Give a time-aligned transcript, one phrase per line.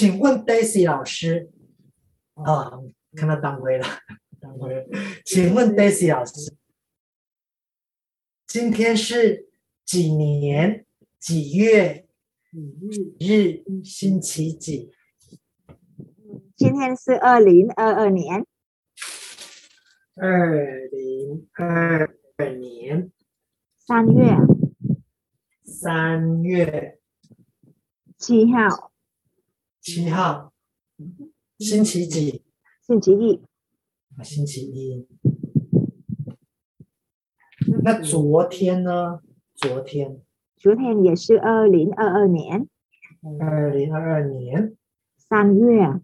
[0.00, 1.50] 请问 Daisy 老师
[2.32, 2.72] 啊，
[3.14, 3.86] 看到当归了，
[4.40, 4.88] 当归，
[5.26, 6.54] 请问 Daisy 老师，
[8.46, 9.50] 今天是
[9.84, 10.86] 几年
[11.18, 12.06] 几月
[12.50, 14.90] 几日星期几？
[16.56, 18.46] 今天是二零二二年，
[20.14, 23.12] 二零二二年。
[23.76, 24.34] 三月。
[25.62, 26.98] 三月。
[28.16, 28.89] 七号，
[29.92, 30.52] 七号，
[31.58, 32.44] 星期几？
[32.86, 33.42] 星期一。
[34.16, 35.08] 啊，星期一。
[37.82, 39.20] 那昨天呢？
[39.56, 40.22] 昨天，
[40.56, 42.68] 昨天也是二零二二年，
[43.40, 44.76] 二零二二年
[45.16, 46.00] 三月。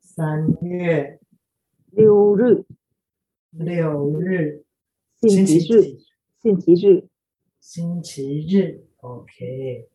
[0.00, 1.20] 三月
[1.90, 2.64] 六日，
[3.50, 4.64] 六日，
[5.20, 5.98] 星期日，
[6.40, 7.06] 星期日，
[7.60, 9.90] 星期日，OK。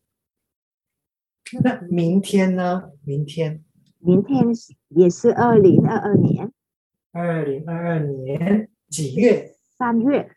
[1.59, 2.91] 那明天呢？
[3.03, 3.63] 明天，
[3.99, 4.45] 明天
[4.89, 6.51] 也是二零二二年，
[7.11, 9.55] 二零二二年几月？
[9.77, 10.29] 三月，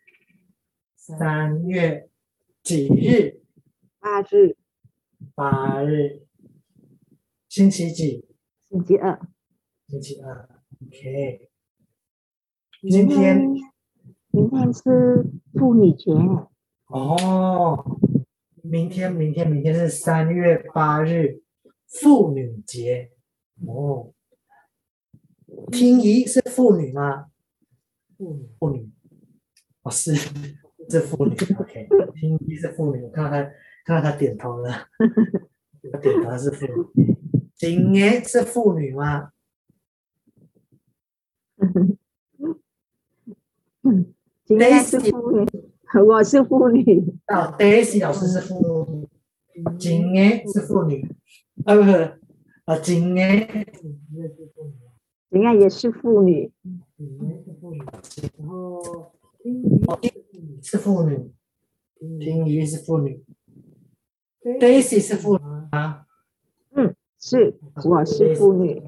[0.97, 2.08] 三月
[2.62, 3.41] 几日？
[4.00, 4.56] 八日，
[5.34, 6.27] 八日，
[7.48, 8.27] 星期几？
[8.69, 9.20] 星期二。
[9.86, 10.48] 星期二
[10.83, 11.50] ，OK。
[12.83, 13.55] 明天，
[14.30, 16.11] 明天是妇女节。
[16.89, 17.98] 哦，
[18.65, 21.43] 明天，明天，明天是三月八日，
[21.87, 23.11] 妇女节。
[23.67, 24.15] 哦，
[25.70, 27.27] 听怡是妇女吗？
[28.17, 28.91] 妇女，妇女。
[29.83, 30.15] 哦，是，
[30.89, 31.35] 是妇女。
[31.59, 33.51] OK，听怡是妇女，我看到她，
[33.85, 34.89] 看到她点头了。
[35.92, 37.19] 她点头是妇女。
[37.55, 39.33] 今年是妇女吗？
[44.47, 45.47] 今天是妇女，
[46.03, 46.83] 我是妇女。
[47.28, 49.09] 哦，Daisy 老师是妇女，
[49.78, 51.09] 今年是妇女，
[51.64, 52.19] 啊不是，
[52.64, 53.47] 啊今年，
[55.31, 56.51] 今年也是妇女，
[56.98, 58.83] 然后
[60.61, 61.30] 是妇女，
[62.18, 63.24] 听怡是妇女
[64.42, 66.07] ，Daisy 是妇女啊，
[66.73, 68.83] 嗯，是，我是妇女。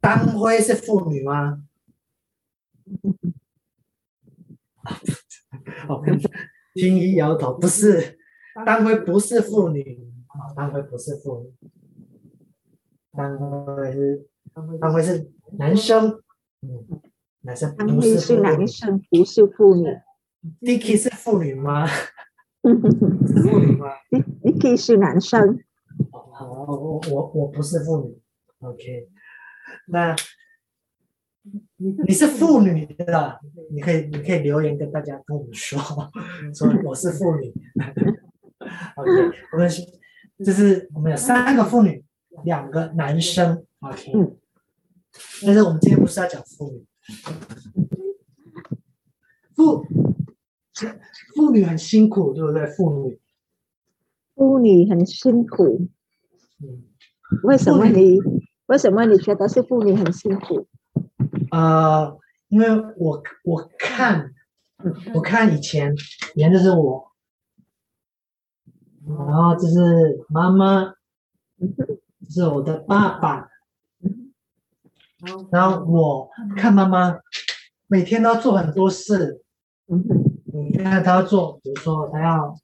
[0.00, 1.64] 当辉是妇女吗？
[5.88, 6.02] 哦，
[6.74, 8.18] 听怡摇头，不是，
[8.66, 11.68] 当辉不是妇女，啊，当辉不是妇女，
[13.16, 14.26] 当辉是，
[14.80, 16.22] 当辉是男生，
[16.62, 17.00] 嗯，
[17.42, 19.88] 男生不是是男生，不是妇女。
[20.60, 21.86] Dicky 是妇女吗？
[22.66, 23.86] 是妇女吗
[24.42, 25.60] ？Dicky 是男生。
[26.32, 28.18] 好，我我我不是妇女
[28.60, 29.08] ，OK。
[29.86, 30.16] 那，
[32.06, 33.40] 你是妇女的，
[33.72, 35.80] 你可以你可以留言跟大家跟我们说，
[36.54, 37.52] 说我是妇女。
[38.96, 39.82] OK，我们是，
[40.44, 42.04] 就是我们有三个妇女，
[42.44, 43.64] 两个男生。
[43.80, 44.12] OK，
[45.44, 46.86] 但是我们今天不是要讲妇女，
[49.56, 49.84] 妇
[51.34, 52.66] 妇女很辛苦，对不对？
[52.66, 53.18] 妇女，
[54.36, 55.88] 妇女很辛苦。
[56.60, 56.84] 嗯，
[57.42, 58.20] 为什么你？
[58.66, 60.68] 为什么你觉得是妇女很辛苦？
[61.52, 62.18] 呃，
[62.48, 64.32] 因为我我看，
[65.12, 65.94] 我看以前，
[66.34, 67.12] 以前就是我，
[69.06, 70.94] 然后这是妈妈，
[72.24, 73.50] 这是我的爸爸，
[75.50, 77.20] 然后我看妈妈
[77.86, 79.44] 每天都要做很多事，
[80.46, 82.56] 你看她要做，比如说她要。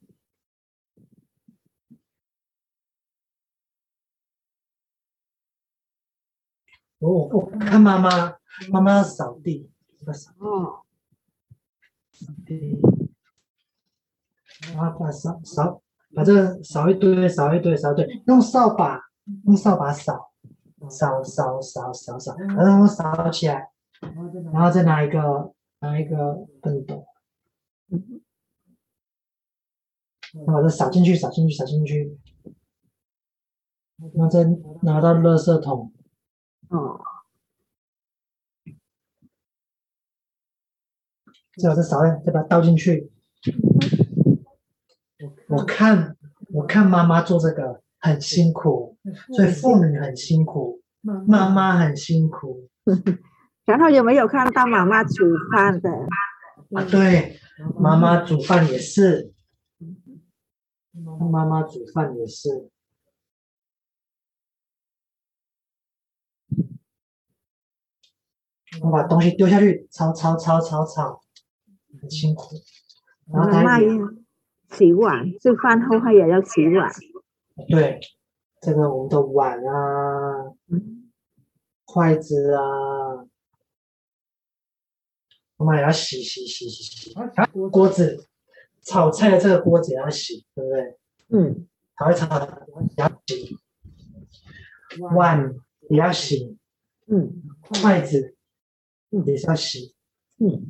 [6.97, 8.38] 我我看妈妈，
[8.71, 9.69] 妈妈要扫地，
[10.13, 10.81] 扫哦，
[12.11, 12.79] 扫地，
[14.73, 15.81] 然后把扫扫，
[16.13, 18.99] 把这扫一堆，扫一堆，扫一堆，用扫把，
[19.45, 20.31] 用扫把扫，
[20.89, 23.69] 扫扫扫扫扫，然后扫起来，
[24.51, 27.05] 然后再拿一个拿一个畚斗，
[30.45, 32.17] 然后再扫进去，扫进去，扫进去，
[34.13, 34.43] 然后再
[34.81, 35.93] 拿到垃圾桶。
[36.69, 36.99] 哦，
[41.59, 43.11] 最后再扫，再把它倒进去。
[45.47, 46.15] 我看，
[46.53, 48.95] 我看妈妈做这个很辛苦，
[49.35, 51.77] 所以妇女很辛苦，妈妈。
[51.77, 52.69] 很辛苦。
[53.65, 55.89] 然后有没有看到妈妈煮饭的？
[56.73, 57.39] 啊，对，
[57.79, 59.33] 妈妈煮饭也是，
[61.31, 62.69] 妈妈煮饭也是。
[68.81, 71.19] 我把东西丢下去，炒炒炒炒炒，
[72.01, 72.55] 很辛苦。
[73.31, 73.87] 然后他也
[74.71, 76.91] 洗碗，吃饭后他也要洗碗。
[77.69, 77.99] 对，
[78.61, 81.11] 这个我们的碗啊，嗯，
[81.85, 83.25] 筷子啊，
[85.57, 87.13] 我们也要洗洗洗洗洗。
[87.71, 88.25] 锅子。
[88.81, 90.97] 炒菜的这个锅子也要洗，对不对？
[91.27, 93.59] 嗯，炒一炒也要洗，
[95.13, 95.53] 碗
[95.89, 96.57] 也要洗，
[97.07, 97.43] 嗯，
[97.81, 98.35] 筷子
[99.27, 99.93] 也是要洗，
[100.39, 100.63] 嗯，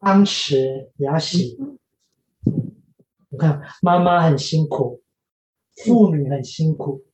[0.00, 1.58] 汤匙也要洗。
[3.28, 5.02] 你看，妈妈很辛苦，
[5.84, 7.04] 妇女很辛苦，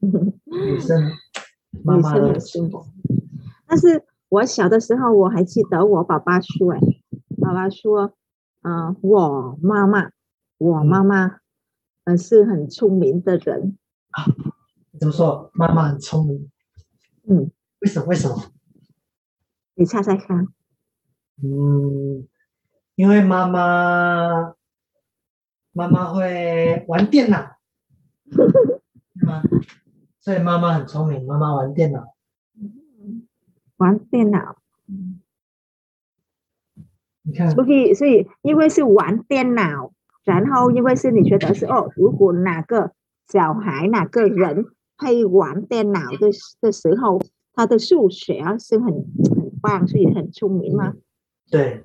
[0.00, 1.10] 女生，
[1.82, 2.84] 妈妈很辛苦。
[3.66, 6.80] 但是我小的时候，我还记得我爸爸说：“哎，
[7.40, 8.12] 爸爸说，
[8.62, 10.10] 嗯、呃，我妈妈，
[10.58, 11.40] 我妈妈，
[12.04, 13.78] 嗯，是很聪明的人。
[14.10, 14.24] 啊”
[15.00, 15.50] 怎么说？
[15.54, 16.50] 妈妈很聪明？
[17.28, 17.50] 嗯，
[17.80, 18.06] 为什么？
[18.06, 18.52] 为什么？
[19.74, 20.46] 你猜猜看。
[21.42, 22.26] 嗯，
[22.94, 24.54] 因为妈妈。
[25.78, 27.58] 妈妈会玩电脑，
[28.32, 29.42] 是吗？
[30.20, 31.26] 所以妈妈很聪明。
[31.26, 32.14] 妈妈玩电脑，
[33.76, 34.56] 玩电脑。
[37.20, 39.92] 你看，所以所以因为是玩电脑，
[40.24, 42.92] 然后因为是你觉得是哦，如果哪个
[43.28, 44.64] 小孩哪个人
[44.96, 46.30] 会玩电脑的
[46.62, 47.20] 的时候，
[47.52, 50.94] 他的数学是很很棒，所以很聪明吗？
[51.50, 51.84] 对，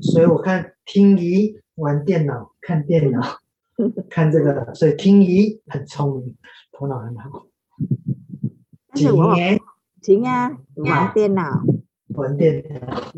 [0.00, 1.60] 所以我看听怡。
[1.76, 3.20] 玩电脑、看电脑、
[4.08, 6.34] 看这个，所以听怡很聪明，
[6.72, 7.46] 头脑很好。
[8.94, 9.60] 景言，
[10.00, 11.62] 景啊，玩电脑，
[12.14, 13.12] 玩电脑，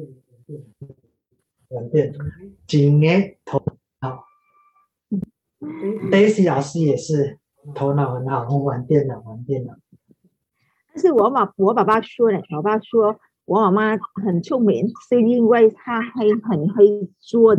[1.68, 2.24] 玩电脑，
[2.66, 3.62] 几年头
[4.00, 4.24] 好。
[6.10, 7.38] Daisy 老师也是
[7.76, 9.76] 头脑很好，玩电脑，玩电脑。
[10.92, 13.20] 但是我爸，我爸爸说呢，我爸爸说。
[13.48, 17.56] 我妈妈很聪明，是因为她会很会做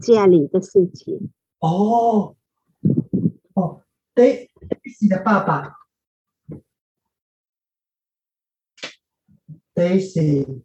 [0.00, 1.30] 家里的事情。
[1.60, 2.34] 哦
[3.54, 3.84] 哦
[4.16, 5.76] ，Daisy 的爸爸
[9.76, 10.58] ，Daisy，Daisy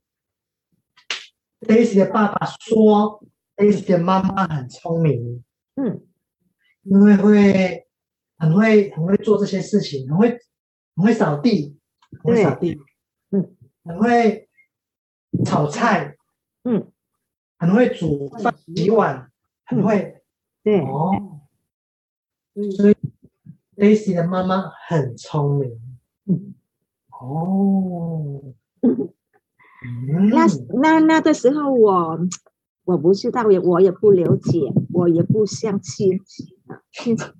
[1.99, 3.23] 的爸爸说
[3.55, 5.43] ，Daisy 的妈妈很聪明。
[5.75, 6.01] 嗯，
[6.81, 7.85] 因为会
[8.39, 10.29] 很会很会做这些事情，很会
[10.95, 11.77] 很会扫地，
[12.23, 12.75] 很会扫地，
[13.29, 14.49] 嗯，很会。
[15.45, 16.15] 炒菜，
[16.63, 16.87] 嗯，
[17.57, 19.31] 很会煮饭、洗碗，
[19.65, 20.21] 很会，
[20.63, 20.79] 对。
[20.81, 21.41] 哦，
[22.77, 22.95] 所以
[23.75, 25.79] Daisy 的妈妈很聪明，
[26.25, 26.53] 嗯，
[27.09, 28.41] 哦，
[30.31, 30.45] 那
[30.81, 32.19] 那那个时候我
[32.85, 36.19] 我不知道，也我也不了解，我也不相信，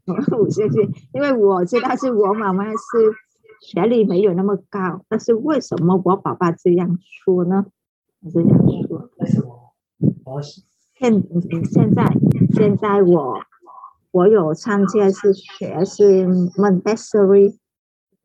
[0.06, 2.78] 我不相信，因为我知道是我妈妈是
[3.62, 7.68] 学历没有那么高，但是为什么我爸爸这样说呢？
[8.31, 8.50] 这样
[8.88, 9.74] 说，为什么？
[10.24, 10.64] 我现
[11.66, 12.06] 现在
[12.54, 13.38] 现在我
[14.12, 17.58] 我有参加是学是 Montessori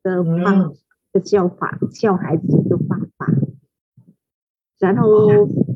[0.02, 0.74] 的方
[1.12, 3.26] 的教法，教孩子的方法。
[4.78, 5.26] 然后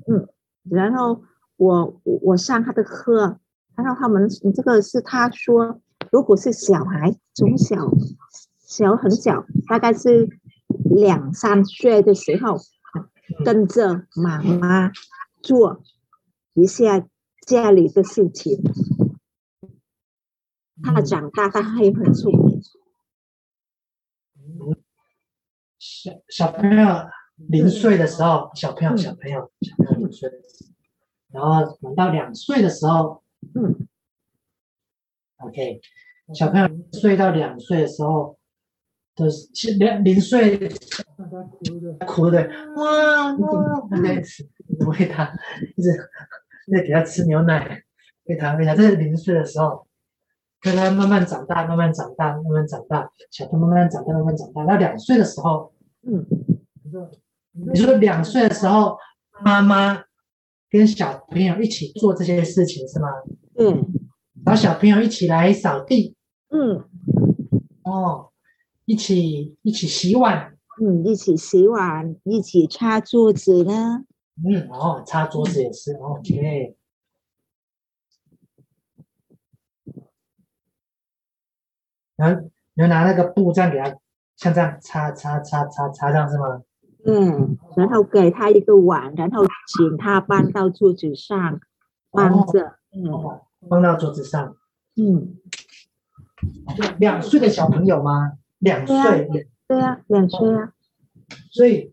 [0.06, 0.28] 嗯，
[0.70, 1.22] 然后
[1.56, 3.38] 我我上他的课，
[3.74, 5.80] 然后他们这个是他说，
[6.12, 7.90] 如果是小孩从小
[8.60, 10.28] 小很小，大概是
[10.84, 12.58] 两三岁的时候。
[13.44, 14.90] 跟着妈妈
[15.42, 15.82] 做
[16.54, 17.08] 一下
[17.46, 18.60] 家里的事情，
[20.82, 22.62] 他长大他会很聪明。
[25.78, 30.70] 小小朋友零岁的时候，小朋友小朋友小朋友零岁的时候，
[31.30, 33.22] 然后等到两岁的时候，
[33.54, 33.88] 嗯
[35.38, 35.80] ，OK，
[36.34, 38.38] 小朋友零岁到两岁的时候。
[39.14, 40.70] 都是零零岁，
[41.28, 44.48] 哭的，哭的，哇哇，在吃，
[44.86, 45.32] 喂他，
[45.76, 45.90] 一直
[46.72, 47.82] 在给他吃牛奶，
[48.24, 48.74] 喂他喂他。
[48.74, 49.86] 这是零岁的时候，
[50.60, 54.64] 跟他慢慢长大，慢慢长大，慢慢长大，小朋友慢慢长大，慢慢长大。
[54.66, 56.26] 到两岁的时候，嗯，
[57.52, 58.96] 你说两岁的时候，
[59.44, 60.04] 妈妈
[60.70, 63.08] 跟小朋友一起做这些事情是吗？
[63.58, 63.86] 嗯，
[64.44, 66.16] 然后小朋友一起来扫地，
[66.50, 66.84] 嗯，
[67.84, 68.28] 哦。
[68.84, 74.04] 一起一起洗碗，嗯，一起洗碗，一起擦桌子呢。
[74.44, 76.76] 嗯，哦，擦桌子也是，嗯，OK。
[82.16, 82.40] 然后
[82.74, 83.96] 你要拿那个布这样给他，
[84.36, 86.62] 像这样擦擦擦擦擦这样是吗？
[87.06, 91.60] 嗯，然后给他一个碗，然后请他搬到桌子上，
[92.10, 92.76] 搬着，
[93.12, 94.56] 哦，嗯，搬到桌子上。
[94.96, 95.36] 嗯，
[96.98, 98.32] 两岁的小朋友吗？
[98.58, 99.28] 两岁，
[99.68, 100.72] 对呀、啊，两岁啊。
[101.50, 101.92] 所以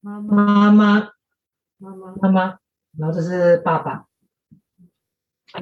[0.00, 0.70] 妈妈。
[1.78, 2.14] 妈妈。
[2.20, 2.58] 妈妈，
[2.98, 4.06] 然后这是爸爸，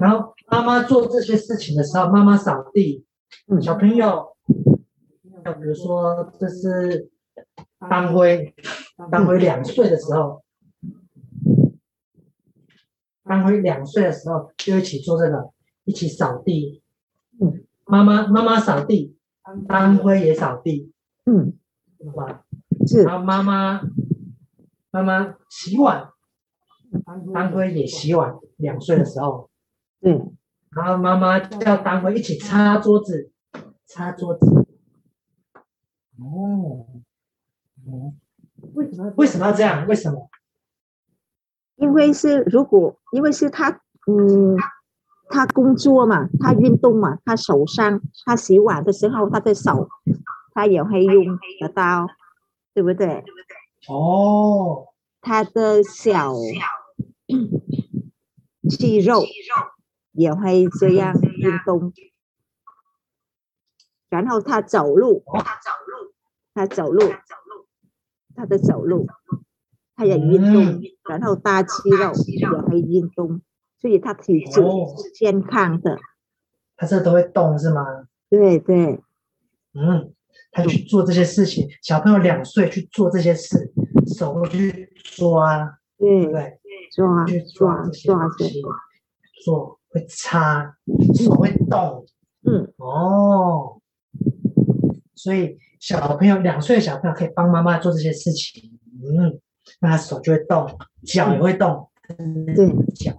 [0.01, 3.07] 然后妈妈做这些事情的时候，妈妈扫地，
[3.61, 4.37] 小朋友。
[5.45, 7.11] 比如说这是
[7.89, 8.53] 当辉，
[9.11, 9.39] 当辉。
[9.39, 10.43] 两岁的时候，
[13.23, 15.53] 当辉两岁的时候就一起做这个，
[15.85, 16.83] 一起扫地。
[17.41, 19.17] 嗯，妈妈妈妈扫地，
[19.69, 20.93] 当辉也扫地。
[21.29, 21.53] 嗯？
[22.87, 23.03] 是。
[23.03, 23.83] 然后妈妈
[24.91, 26.09] 妈妈洗碗，
[27.35, 28.35] 当归也洗碗。
[28.57, 29.51] 两岁的时候，
[30.01, 30.35] 嗯。
[30.71, 33.31] 然后妈妈叫当归一起擦桌子，
[33.87, 34.47] 擦桌子。
[36.19, 36.87] 哦，
[37.87, 38.15] 哦，
[38.75, 39.87] 为什么为什么要这样？
[39.87, 40.29] 为什么？
[41.77, 43.71] 因为是如果因为是他，
[44.07, 44.57] 嗯，
[45.29, 49.89] 他工作嘛，他运动嘛，他手上他洗碗的时候，他的手
[50.59, 52.09] 他也会用的刀，
[52.75, 53.23] 对不对？
[53.89, 54.89] 哦，
[55.21, 56.33] 他的小
[58.69, 59.23] 肌肉
[60.11, 61.93] 也会这样运动，
[64.09, 66.13] 然后他走路，他走路。
[66.55, 67.13] 他走路，
[68.35, 69.07] 他的走路，
[69.95, 73.43] 他也运动，嗯、然后大肌肉也会运动，
[73.81, 76.01] 所以他体质是健康的。
[76.77, 78.09] 他这都会动是吗？
[78.29, 79.01] 对对，
[79.73, 80.13] 嗯，
[80.51, 81.69] 他去做这些事情。
[81.83, 83.73] 小朋友两岁去做这些事，
[84.17, 86.59] 手去抓，对不对？
[86.95, 88.63] 抓去抓这些东西，
[89.45, 90.77] 做会擦，
[91.15, 92.07] 手会动。
[92.43, 93.81] 嗯，哦，
[95.15, 95.59] 所以。
[95.81, 99.41] 小朋友两岁的小朋友可以帮妈妈做这些事情，嗯，
[99.79, 100.67] 那他手就会动，
[101.07, 103.17] 脚也会动，对，脚，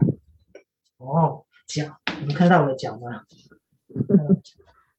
[0.97, 1.85] 哦，脚，
[2.19, 3.23] 你们看到我的脚吗？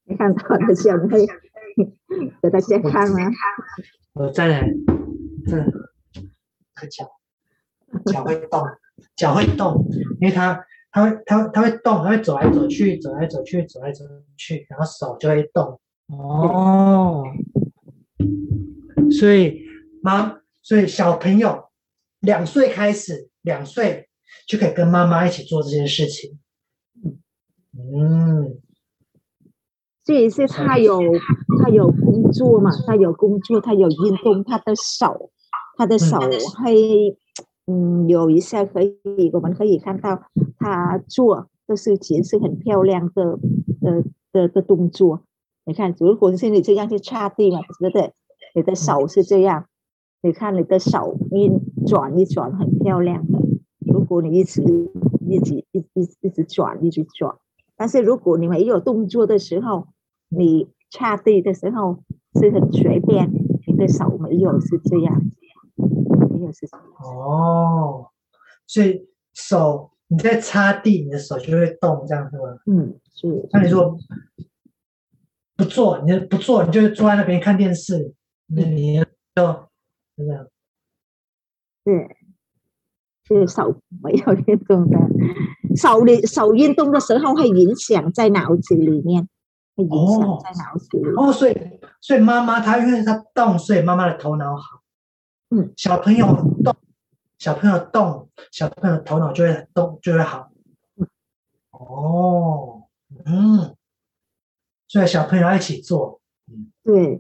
[0.05, 1.27] 没看到我的脚，你可以
[2.43, 3.19] 给他先看吗？
[4.13, 4.69] 我再来，
[5.47, 7.09] 这个脚，
[8.07, 8.63] 脚会动，
[9.17, 9.87] 脚会动，
[10.21, 14.05] 因为它它会他他会动，它会走来走去，走来走去，走来走
[14.37, 15.81] 去，然后手就会动。
[16.09, 17.23] 哦，
[19.11, 19.63] 所以
[20.03, 21.71] 妈，所以小朋友
[22.21, 24.09] 两岁开始，两岁
[24.49, 26.39] 就可以跟妈妈一起做这件事情。
[27.73, 28.61] 嗯，
[30.05, 30.99] 这也是他有
[31.63, 35.31] 他有工作嘛，他有工作，他有运动，他的手，
[35.77, 37.17] 他的手会，
[37.67, 40.23] 嗯，有一些可以，我们可以看到
[40.59, 43.39] 他做的事情是很漂亮的
[43.81, 45.23] 的的的动作。
[45.65, 48.13] 你看，如果是你这样去擦地嘛，对不对？
[48.55, 49.67] 你的手是这样，
[50.23, 53.39] 你看你的手运转一转，很漂亮的。
[53.87, 54.63] 如果你一直
[55.29, 57.37] 一直一一一直转，一直转，
[57.81, 59.89] 但是如果你没有动作的时候，
[60.29, 62.05] 你插地的时候
[62.39, 63.33] 是很随便，
[63.67, 65.23] 你的手没有是这样，
[65.77, 66.87] 没有是这样。
[66.99, 68.11] 哦，
[68.67, 72.59] 所以手你在插地，你的手就会动，这样是吗？
[72.67, 73.49] 嗯，是。
[73.51, 73.97] 那你说。
[75.57, 78.15] 不做，你就不做，你就坐在那边看电视，
[78.47, 79.69] 那你就就
[80.17, 80.47] 这样。
[81.85, 82.17] 对，
[83.25, 84.99] 是手没有运动的，
[85.77, 89.29] 手里手运动的时候会影响在脑子里面，
[89.77, 91.09] 会影响在脑子里。
[91.17, 91.57] 哦，所以
[92.01, 94.81] 所以妈妈她因为她动，所以妈妈的头脑好。
[95.51, 96.27] 嗯，小朋友
[96.63, 96.75] 动，
[97.39, 100.51] 小朋友动，小朋友头脑就会动，就会好。
[101.71, 102.85] 哦，
[103.25, 103.75] 嗯。
[104.89, 107.19] 所以小朋友要一起做，嗯，对。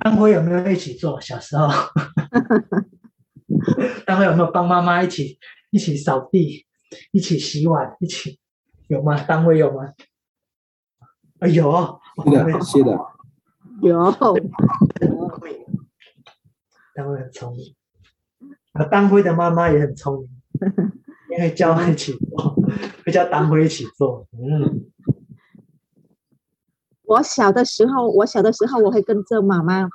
[0.00, 1.20] 安徽有没有一起做？
[1.20, 1.68] 小时候，
[4.06, 5.38] 当辉有没有帮妈妈一起
[5.70, 6.66] 一起扫地、
[7.10, 8.38] 一起洗碗、一起
[8.88, 9.20] 有吗？
[9.24, 9.92] 单位有吗？
[11.40, 12.98] 啊，有，是的，是的，
[13.80, 14.12] 有。
[16.94, 17.74] 单位很聪明，
[18.72, 20.28] 啊，当辉的妈妈也很聪明，
[21.30, 22.54] 因为教他一起做，
[23.04, 24.84] 会叫当辉一起做，嗯。
[27.04, 29.90] 我小的时候，我小的时候，我会跟着妈妈会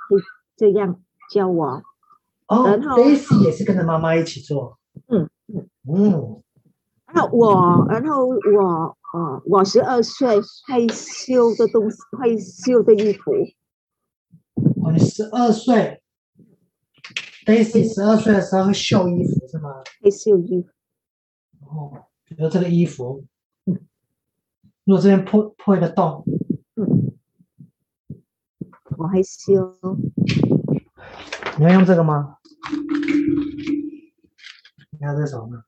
[0.56, 1.00] 这样
[1.32, 1.82] 教我。
[2.48, 4.78] 哦，然后 Daisy 也是跟着妈妈一起做。
[5.08, 6.44] 嗯嗯嗯。
[7.14, 10.28] 然后我，然后我，呃，我十二岁
[10.68, 13.32] 会绣的东西，会绣的衣服。
[14.84, 16.02] 哦，你十二岁
[17.46, 19.84] ，Daisy 十二岁的时候会绣衣服是吗？
[20.02, 20.68] 会绣衣服。
[21.62, 23.24] 哦，比如这个衣服，
[24.84, 26.24] 如果这边破破一个洞。
[28.98, 29.78] 我还绣，
[31.60, 32.38] 你要用这个吗？
[34.90, 35.48] 你要这什么？
[35.50, 35.62] 对，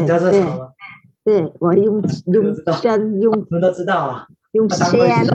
[0.00, 0.72] 你知道这是什么吗？
[1.24, 4.26] 对，我用用针用，你们都知道啊。
[4.52, 5.26] 用线。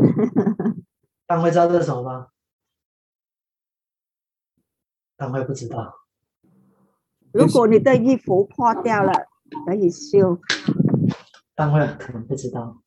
[1.26, 2.28] 当辉知道这是什么吗？
[5.16, 5.94] 当辉不知道。
[7.32, 9.12] 如果你的衣服破掉了，
[9.66, 10.40] 可以修。
[11.56, 12.82] 当辉可能不知道。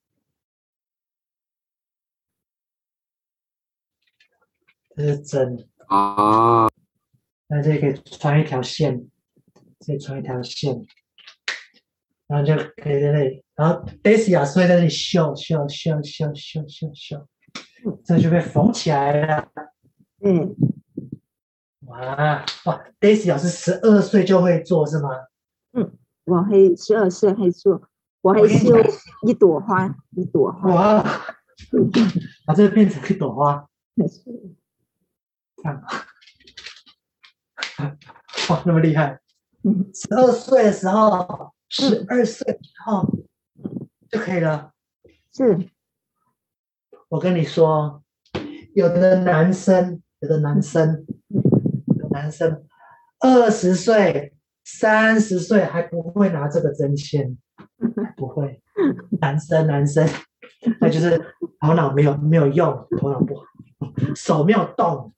[4.96, 6.68] 这是针啊。
[7.48, 9.08] 那这里可以穿一条线，
[9.84, 10.86] 可以穿一条线，
[12.30, 17.26] 然后就可以在那里，然后 Daisy 老师会在那里绣绣绣绣绣绣绣，
[18.04, 19.48] 这就被缝起来了。
[20.22, 20.54] 嗯，
[21.86, 25.08] 哇哇，Daisy 老师十二岁就会做是吗？
[25.72, 25.92] 嗯，
[26.24, 27.82] 我会十二岁会做，
[28.20, 28.76] 我会绣
[29.26, 30.72] 一朵花，一朵花。
[30.72, 31.02] 哇，
[32.46, 33.66] 把这个变成一朵花。
[35.56, 35.82] 这样。
[38.50, 39.18] 哇，那么厉害！
[39.92, 43.08] 十二岁的时候，十二岁以后
[44.10, 44.72] 就可以了。
[45.32, 45.68] 是，
[47.08, 48.02] 我跟你说，
[48.74, 52.66] 有的男生，有的男生，有的男生，
[53.20, 54.34] 二十岁、
[54.64, 57.38] 三十岁还不会拿这个针线，
[58.18, 58.60] 不会。
[59.20, 60.04] 男生，男生，
[60.80, 61.16] 那就是
[61.60, 63.44] 头脑没有没有用，头脑不好，
[64.16, 65.14] 手没有动。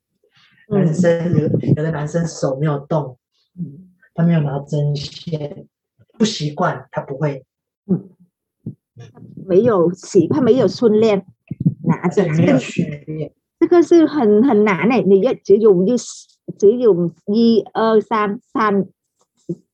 [0.69, 3.17] 男生有有的男生手没有动，
[4.13, 5.67] 他没有拿针线，
[6.17, 7.45] 不习惯，他不会，
[7.87, 8.09] 嗯，
[9.45, 11.25] 没有习，他没有训练，
[11.83, 15.95] 拿着没有训练，这个是很很难的，你要只有就
[16.57, 18.87] 只有一二三三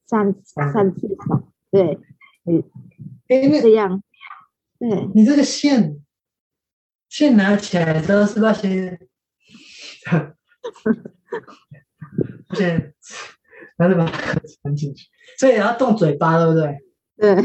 [0.05, 0.33] 三
[0.73, 1.99] 三四手，对，
[2.45, 2.63] 嗯，
[3.27, 4.01] 这样，
[4.79, 5.99] 对，你这个线
[7.09, 8.99] 线拿起来之后是不是要先？
[12.47, 12.93] 而且，
[13.79, 15.07] 然后把它穿进去，
[15.39, 16.77] 所以也要动嘴巴，对不对？
[17.17, 17.35] 对。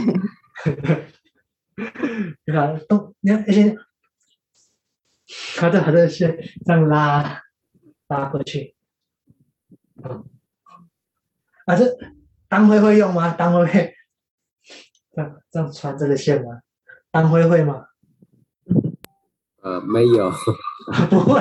[2.44, 2.78] 对吧？
[2.88, 3.76] 动，你看，先，
[5.58, 7.42] 好的，好的，先这样拉，
[8.06, 8.76] 拉过去。
[10.04, 10.24] 嗯。
[11.66, 11.84] 啊，这
[12.48, 13.32] 当辉会用吗？
[13.32, 13.94] 当辉会
[15.12, 16.60] 这样这样穿这个线吗？
[17.10, 17.86] 当辉会吗？
[19.62, 20.30] 呃，没有。
[21.10, 21.40] 不会，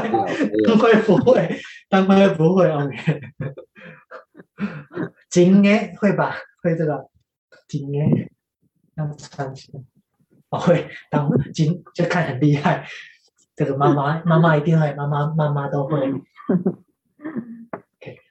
[0.66, 1.60] 当辉不会，
[1.90, 3.22] 当辉不会，OK。
[5.30, 6.36] 今年会吧？
[6.62, 7.10] 会这个，
[7.68, 8.32] 今年
[8.96, 9.82] 要穿起来，
[10.50, 12.88] 哦会，当今就看很厉害。
[13.56, 16.00] 这个妈妈 妈妈一定会，妈妈妈妈都会。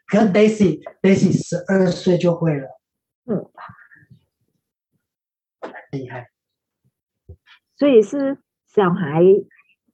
[0.06, 2.80] 可是 Daisy Daisy 十二岁就会了，
[3.26, 3.50] 嗯，
[5.92, 6.30] 厉害。
[7.76, 9.22] 所以是小孩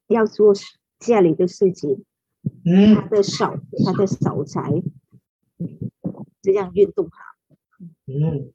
[0.08, 0.54] 要做。
[0.98, 2.04] 家里的事情，
[2.64, 4.60] 嗯，他的手，他的手才
[6.42, 7.18] 这样运动好，
[8.06, 8.52] 嗯，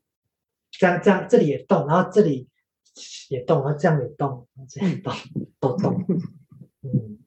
[0.71, 2.49] 这样这样这里也动，然后这里
[3.29, 5.13] 也动，然后这样也动，这样也动，
[5.59, 6.05] 都动，
[6.81, 7.19] 嗯。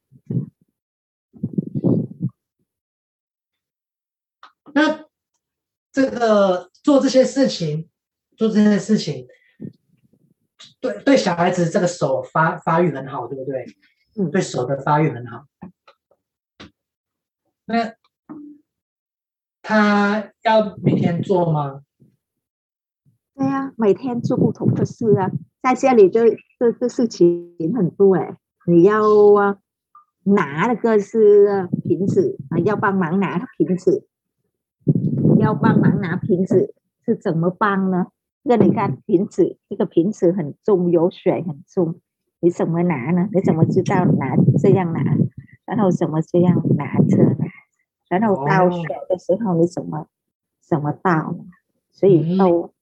[4.75, 5.07] 那
[5.91, 7.89] 这个做这些事情，
[8.37, 9.27] 做这些事情，
[10.81, 13.65] 对对，小孩子这个手发发育很好，对不对？
[14.19, 15.47] 嗯，对手的发育很好。
[17.65, 17.95] 那
[19.69, 21.81] 他要每天做吗？
[23.35, 25.29] 对呀、每天做不同的事啊。
[25.61, 26.21] 在家里就
[26.57, 28.37] 这这事情很多哎，
[28.69, 29.03] 你要
[29.35, 29.59] 啊
[30.23, 34.07] 拿那个是瓶子啊，要帮忙拿瓶子，
[35.41, 36.73] 要帮忙拿瓶子
[37.05, 38.07] 是怎么帮呢？
[38.45, 42.01] 那你看瓶子，这个瓶子很重，有水很重。
[42.39, 43.29] 你怎么拿呢？
[43.33, 45.01] 你怎么知道拿这样拿？
[45.65, 46.63] 然后怎么这样？
[48.09, 50.09] 然后倒水的时候你怎么
[50.61, 51.35] 怎么倒？
[51.91, 52.73] 所以都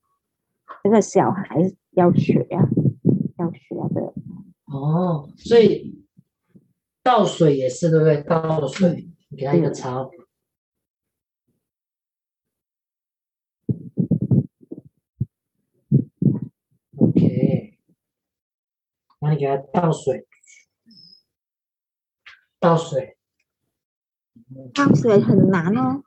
[0.82, 2.68] 这个小孩要学啊，
[3.38, 4.12] 要学的。
[4.66, 6.04] 哦，所以
[7.02, 8.22] 倒水也是对不对？
[8.22, 10.10] 倒水，你给他一个槽。
[16.96, 17.78] OK。
[19.20, 20.26] 那你给他倒水，
[22.60, 23.16] 倒水，
[24.74, 26.02] 倒水很难哦。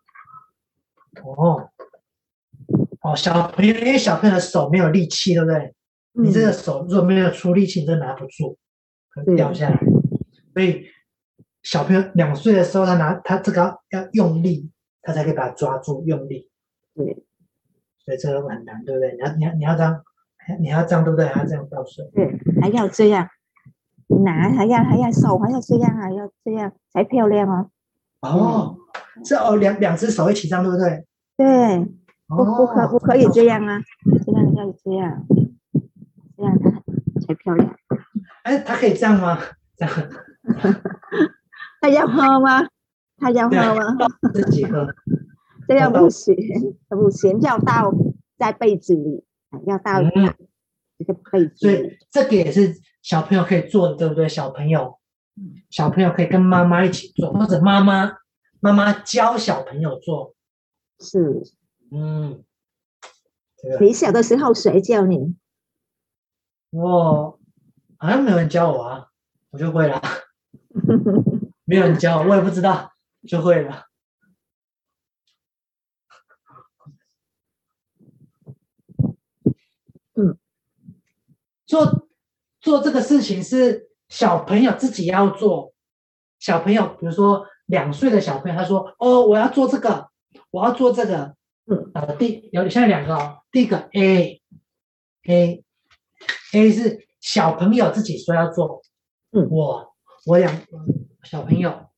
[1.23, 1.69] 哦，
[3.01, 5.75] 哦，小朋友，因为小朋友的手没有力气，对不对？
[6.13, 8.57] 嗯、你这个手如果没有出力气，你就拿不住，
[9.13, 9.79] 会掉下来。
[10.53, 10.86] 所以
[11.63, 16.49] 小朋友两岁的时候，他拿他这个要用力，他才可以把它抓住，用力。
[16.95, 17.23] 对，
[18.03, 19.13] 所以这个很难，对不对？
[19.13, 20.03] 你要你要你要这样。
[20.62, 21.25] 你要这样对不对？
[21.25, 22.10] 还要这样倒水？
[22.15, 23.27] 对，还要这样
[24.23, 27.69] 拿，还要还要手，还要这样，还要这样才漂亮哦。
[28.21, 28.77] 哦，
[29.23, 31.06] 这哦，两两只手一起这样，对不对？
[31.38, 31.86] 对，
[32.27, 33.80] 不不可不可以这样啊？
[34.25, 35.25] 这样这样这样，
[36.38, 36.71] 这样它
[37.21, 37.75] 才漂亮。
[38.43, 39.38] 哎，他可以这样吗？
[39.75, 39.93] 这样？
[41.82, 42.67] 他要喝吗？
[43.17, 43.97] 他要喝吗？
[44.34, 44.88] 自己喝。
[45.67, 46.36] 这样不行，
[46.89, 47.93] 不行，要倒
[48.38, 49.23] 在被子里。
[49.65, 54.27] 要倒一个被子，所以这个也是小朋友可以做的，对不对？
[54.27, 54.96] 小朋友
[55.69, 58.17] 小朋友可以跟妈妈一起做，或者妈妈
[58.60, 60.36] 妈妈教小朋友做。
[61.00, 61.43] 是，
[61.91, 62.43] 嗯，
[63.80, 65.36] 你小的时候谁教你？
[66.71, 67.39] 我
[67.97, 69.08] 好像没有人教我啊，
[69.52, 70.02] 我就会了。
[71.65, 72.93] 没有人教我，我也不知道，
[73.28, 73.86] 就会了。
[80.15, 80.38] 嗯，
[81.65, 82.08] 做
[82.60, 85.74] 做这个事情是小朋友自己要做。
[86.39, 90.10] 小朋友，比如说两岁的小朋友，他说：“哦，我要做这个，
[90.52, 91.36] 我要做这个。”
[91.70, 95.63] 嗯，呃，第有现在两个哦，第一个 A，A，A
[96.54, 98.82] A 是小朋友自己说要做。
[99.32, 99.93] 嗯，我
[100.26, 100.62] 我两
[101.24, 101.89] 小朋友，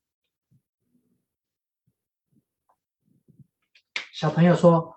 [4.11, 4.95] 小朋友说：“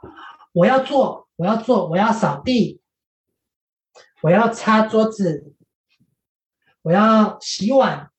[0.54, 2.80] 我要做，我要做，我要扫地。”
[4.22, 5.51] 我要擦桌子，
[6.82, 8.10] 我要洗碗，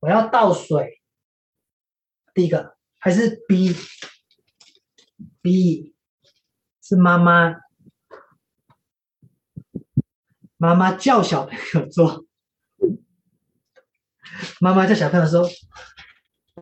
[0.00, 1.00] 我要倒水。
[2.34, 3.82] 第一个还是 B，B
[6.82, 7.54] 是妈妈，
[10.56, 12.26] 妈妈叫小朋友做，
[14.60, 15.48] 妈妈叫小朋友说，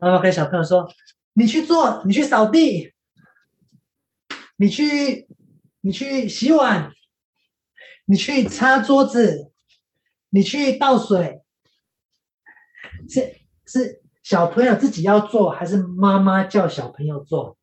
[0.00, 0.88] 妈妈跟小朋友说
[1.34, 2.92] ：“你去做，你去扫地，
[4.56, 5.26] 你去，
[5.80, 6.92] 你去洗碗。”
[8.06, 9.50] 你去擦桌子，
[10.34, 11.42] 你去倒水，
[13.08, 13.20] 是
[13.64, 17.56] 是小朋友自己要做，还是妈妈叫小朋友做？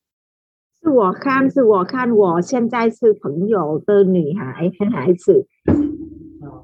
[0.81, 5.45] 是我看，是我看，我现在是朋友的女孩和孩子，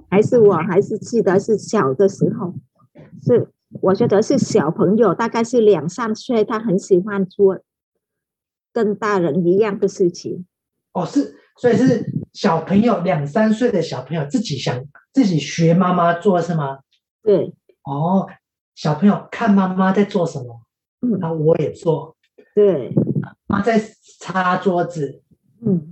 [0.09, 2.53] 还是我还是记得是小的时候，
[3.21, 3.49] 是
[3.81, 7.59] 我觉得是小朋友，大概是两三岁，他很喜欢做
[8.71, 10.45] 跟大人一样的事情。
[10.93, 11.35] 哦，是。
[11.59, 14.85] 所以是小朋友两三岁的小朋友自己想
[15.17, 16.81] 自己学妈妈做是吗？
[17.23, 17.51] 对。
[17.81, 18.27] 哦，
[18.75, 20.61] 小朋友看妈妈在做什么，
[21.01, 22.15] 嗯，那我也做。
[22.53, 22.93] 对。
[23.47, 23.81] 妈在
[24.19, 25.23] 擦桌子，
[25.65, 25.91] 嗯，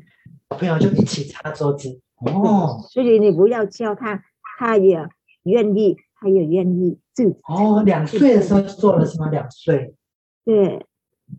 [0.51, 1.99] 小朋友就一起擦桌子。
[2.17, 2.85] 哦。
[2.91, 4.23] 所以你不要叫他，
[4.59, 5.09] 他也
[5.41, 7.35] 愿意，他也愿意自己。
[7.47, 9.31] 哦，两岁的时候做了是吗？
[9.31, 9.95] 两岁。
[10.43, 10.85] 对。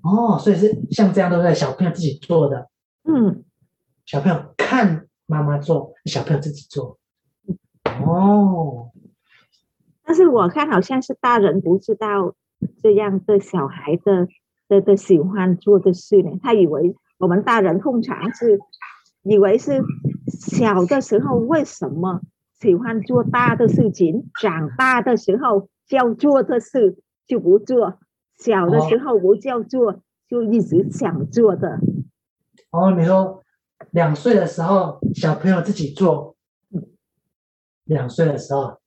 [0.02, 2.68] 哦，所以是像这样都是小朋友自己做的。
[3.04, 3.44] 嗯。
[4.04, 6.98] 小朋友看妈妈做，小朋友自己做。
[8.06, 8.90] 哦，
[10.04, 12.34] 但是我看好像是大人不知道
[12.82, 14.28] 这样的小孩的
[14.68, 16.38] 的的喜欢做的事呢。
[16.42, 18.60] 他以为我们大人通常是
[19.22, 19.82] 以为是
[20.28, 22.20] 小的时候为什么
[22.60, 27.98] 喜欢做大的事情，长大的时候要做的事就不做，
[28.38, 31.80] 小的时候不叫做就一直想做的。
[32.70, 33.42] 哦，你说。
[33.90, 36.35] 两岁的时候，小朋友自己做。
[37.86, 38.80] 两岁的时候，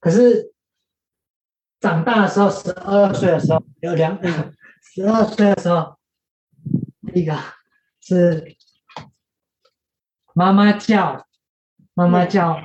[0.00, 0.54] 可是
[1.80, 4.18] 长大的时候，十二岁的时候有两，
[4.80, 5.98] 十二岁的时候，
[7.12, 7.36] 第一个
[8.00, 8.56] 是
[10.32, 11.26] 妈妈叫，
[11.92, 12.60] 妈妈叫，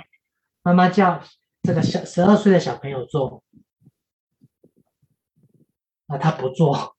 [0.62, 1.22] 妈妈叫
[1.64, 3.44] 这个小十二岁的小朋友做，
[6.08, 6.96] 啊，他不做，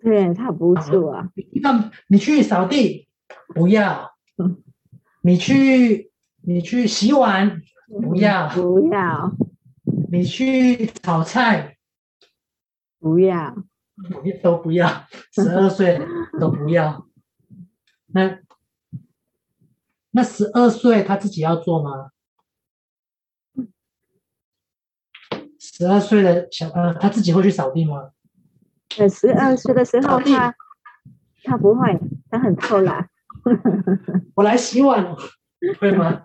[0.00, 1.30] 对，他不做啊，
[1.62, 3.08] 那你去扫地。
[3.48, 4.12] 不要，
[5.22, 9.32] 你去，你去洗碗，不要，不要，
[10.10, 11.76] 你去炒菜，
[12.98, 13.54] 不要，
[14.42, 14.88] 都不要，
[15.32, 16.00] 十二岁
[16.40, 17.06] 都不要。
[18.06, 18.38] 那
[20.10, 22.10] 那十二岁他自己要做吗？
[25.58, 28.10] 十二岁的小呃，他自己会去扫地吗？
[28.96, 30.54] 呃，十二岁的时候他
[31.42, 31.98] 他不会，
[32.30, 33.08] 他很偷懒。
[34.36, 35.14] 我来洗碗，
[35.80, 36.24] 会吗？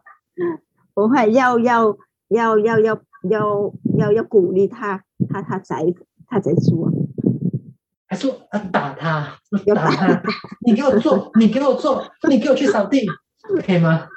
[0.93, 1.97] 不会，要要
[2.29, 2.97] 要要要
[3.29, 5.85] 要要要鼓励他，他他才
[6.27, 6.91] 他才做。
[8.07, 9.37] 还说啊，打他，
[9.75, 10.23] 打他！
[10.65, 13.05] 你给我做， 你给我做，你给我去扫地，
[13.65, 14.07] 可以吗？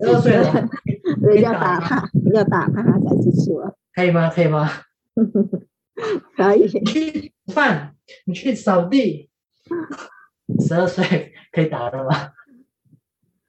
[0.00, 0.68] 十二岁了，
[1.40, 3.74] 要打他，要打他，他才去做。
[3.94, 4.28] 可以吗？
[4.28, 4.68] 可以吗？
[6.36, 6.64] 可以。
[6.64, 7.94] 你去煮饭，
[8.26, 9.30] 你去扫地。
[10.60, 12.10] 十二岁可以打了吗？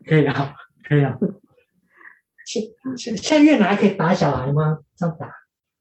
[0.08, 0.56] 可以啊，
[0.88, 1.18] 可以啊。
[2.54, 4.80] 现现现在越南还可以打小孩吗？
[4.96, 5.32] 这样打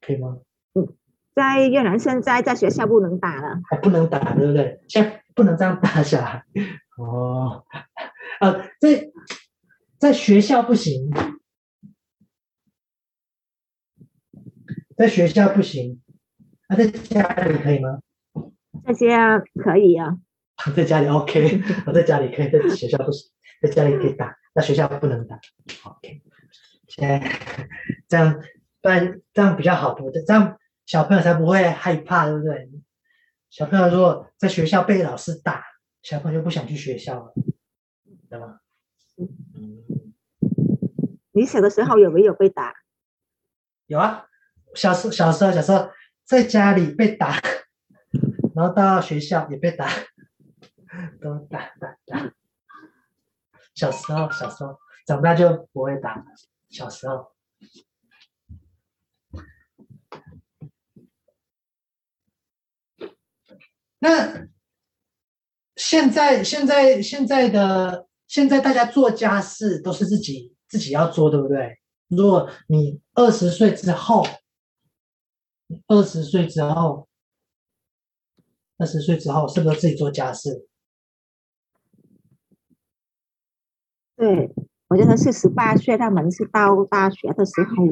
[0.00, 0.38] 可以吗？
[0.74, 0.88] 嗯，
[1.34, 4.80] 在越南现在在学校不能打了，还不能打，对不对？
[4.88, 6.44] 现在不能这样打小孩。
[6.96, 7.64] 哦，
[8.40, 9.10] 呃，在
[9.98, 11.10] 在学校不行，
[14.96, 16.00] 在学校不行，
[16.68, 18.00] 那、啊、在家里可以吗？
[18.86, 20.16] 在家可以啊。
[20.76, 23.30] 在家里 OK，我 在家里可以，在学校不行，
[23.60, 25.38] 在家里可以打，在学校不能打。
[25.84, 26.22] OK，
[26.94, 27.18] 现在
[28.06, 28.38] 这样
[28.82, 30.22] 不然这样比较好，对不对？
[30.24, 32.70] 这样小朋友才不会害怕，对不对？
[33.48, 35.64] 小朋友如果在学校被老师打，
[36.02, 37.34] 小朋友就不想去学校了，
[38.28, 38.60] 对吗？
[39.16, 40.12] 嗯。
[41.32, 42.74] 你小的时候有没有被打？
[43.86, 44.26] 有啊，
[44.74, 45.88] 小时小时候小时候
[46.26, 47.40] 在家里被打，
[48.54, 49.88] 然后到学校也被打，
[51.22, 52.32] 都打打打。
[53.74, 56.24] 小时候小时候，长大就不会打了。
[56.72, 57.32] 小时候，
[64.00, 64.48] 那
[65.76, 70.50] 现在现在现在的现在大家做家事都是自己。
[70.72, 71.78] 自己要做，对不对？
[72.08, 74.24] 如果你二十岁之后，
[75.86, 77.06] 二十岁之后，
[78.78, 80.66] 二十岁之后，是不是自己做家事？
[84.16, 84.48] 对，
[84.92, 87.86] 我觉得是十八岁，他们是到大学的时候，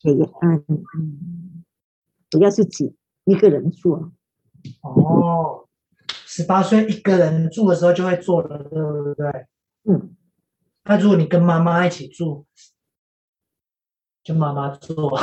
[0.00, 1.64] 也嗯嗯，
[2.28, 4.10] 不要是己一个人住。
[4.82, 5.68] 哦，
[6.08, 9.46] 十八岁一个人住的时候就会做了，对不对？
[9.84, 10.16] 嗯。
[10.82, 12.44] 那如果你跟妈妈一起住，
[14.24, 15.16] 就妈妈做。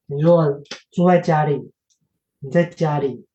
[0.06, 0.60] 你如果
[0.92, 1.72] 住在家里，
[2.44, 3.26] 你在家里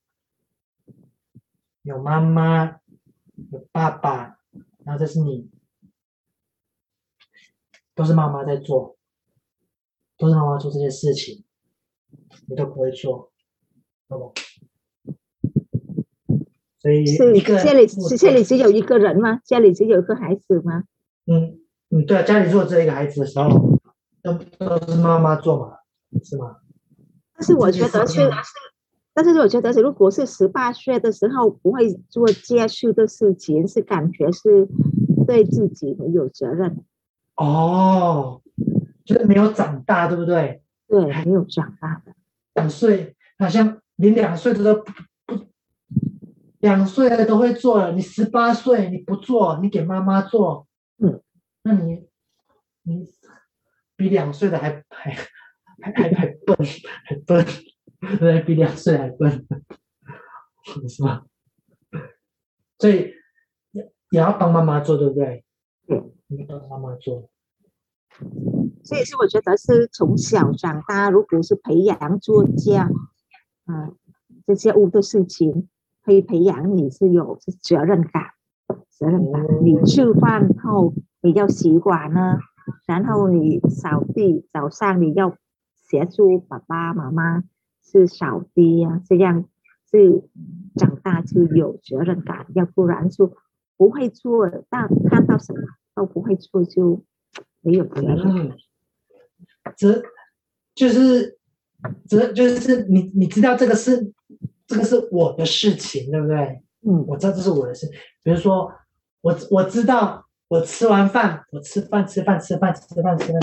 [1.82, 2.80] 有妈妈，
[3.52, 4.38] 有爸爸，
[4.86, 5.50] 然后这是你，
[7.95, 8.98] 都是妈妈在做，
[10.15, 11.43] 都是妈妈做这些事情，
[12.45, 13.32] 你都不会做。
[14.10, 14.32] 哦，
[16.78, 19.41] 所以是家里是家里只有一个人吗？
[19.43, 20.84] 家里只有一个孩子吗？
[21.26, 23.50] 嗯嗯，对啊，家里只有这一个孩子的时候，
[24.22, 25.80] 都都是妈妈做嘛，
[26.24, 26.58] 是吗？
[27.34, 28.30] 但是我觉得是，
[29.13, 34.67] 但是我觉得，如果是十八岁的时候不会做家事的事情，是感觉是
[35.28, 36.84] 对自己没有责任。
[37.36, 38.41] 哦，
[39.06, 40.62] 就是没有长大，对不对？
[40.88, 42.13] 对，没有长大的
[42.54, 43.82] 两岁，好像。
[44.02, 44.93] 你两岁的都不
[45.26, 45.45] 不，
[46.60, 47.91] 两岁的都会做了。
[47.91, 50.65] 你十八岁你不做，你给妈妈做，
[51.00, 51.22] 嗯，
[51.63, 52.08] 那你
[52.84, 53.06] 你
[53.98, 56.58] 比两岁的还还还还还笨
[57.04, 57.45] 还笨，
[58.19, 59.45] 对，比两岁还笨，
[60.88, 61.25] 是吧？
[62.77, 63.13] 所以
[63.71, 65.43] 也也要帮妈妈做，对不对？
[65.88, 67.29] 嗯，你帮妈妈做。
[68.83, 72.89] 所以是我觉得是从小长大，如果是培养做家。
[73.65, 73.95] 嗯，
[74.47, 75.69] 这些屋的事情
[76.03, 78.31] 可以培养你是有责任感，
[78.89, 79.45] 责任感。
[79.63, 82.39] 你吃饭后你要洗碗呢，
[82.88, 85.35] 然后你扫地，早上你要
[85.89, 87.43] 协助爸爸妈妈
[87.89, 89.45] 是扫地呀，这样
[89.89, 90.23] 是
[90.75, 92.45] 长大就有责任感。
[92.56, 93.36] 要不然就
[93.78, 95.60] 不会做，但看到什么
[95.95, 97.04] 都不会做，就
[97.62, 98.54] 没有责任。
[99.75, 100.04] 责
[100.75, 101.38] 就是。
[102.10, 104.12] 责就是你，你知道这个是
[104.67, 106.62] 这个是我的事情，对不对？
[106.86, 107.88] 嗯，我知道这是我的事。
[108.21, 108.69] 比如说，
[109.21, 113.39] 我我知道我吃完饭，我吃饭吃饭吃饭吃饭吃饭，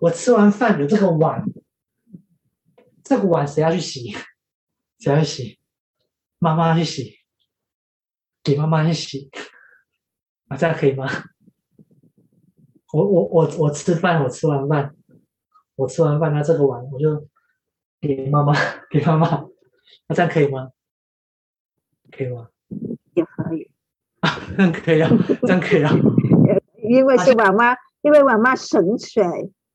[0.00, 1.44] 我吃完饭有这个碗，
[3.10, 4.12] 这个碗谁要去洗？
[5.00, 5.58] 谁要去洗？
[6.38, 7.16] 妈妈去洗，
[8.44, 9.28] 给妈妈去洗，
[10.46, 11.08] 啊，这样可以吗？
[12.92, 14.94] 我我我我吃饭，我吃完饭，
[15.74, 17.26] 我吃完饭，那这个碗我就。
[18.00, 18.54] 给妈妈，
[18.88, 19.44] 给妈妈，
[20.06, 20.70] 那这样可以吗？
[22.12, 22.48] 可以吗？
[23.14, 23.70] 也可以。
[24.20, 25.10] 啊，这 样可以啊，
[25.42, 25.90] 这样可以啊。
[26.88, 29.22] 因为是妈妈，因为妈妈省水，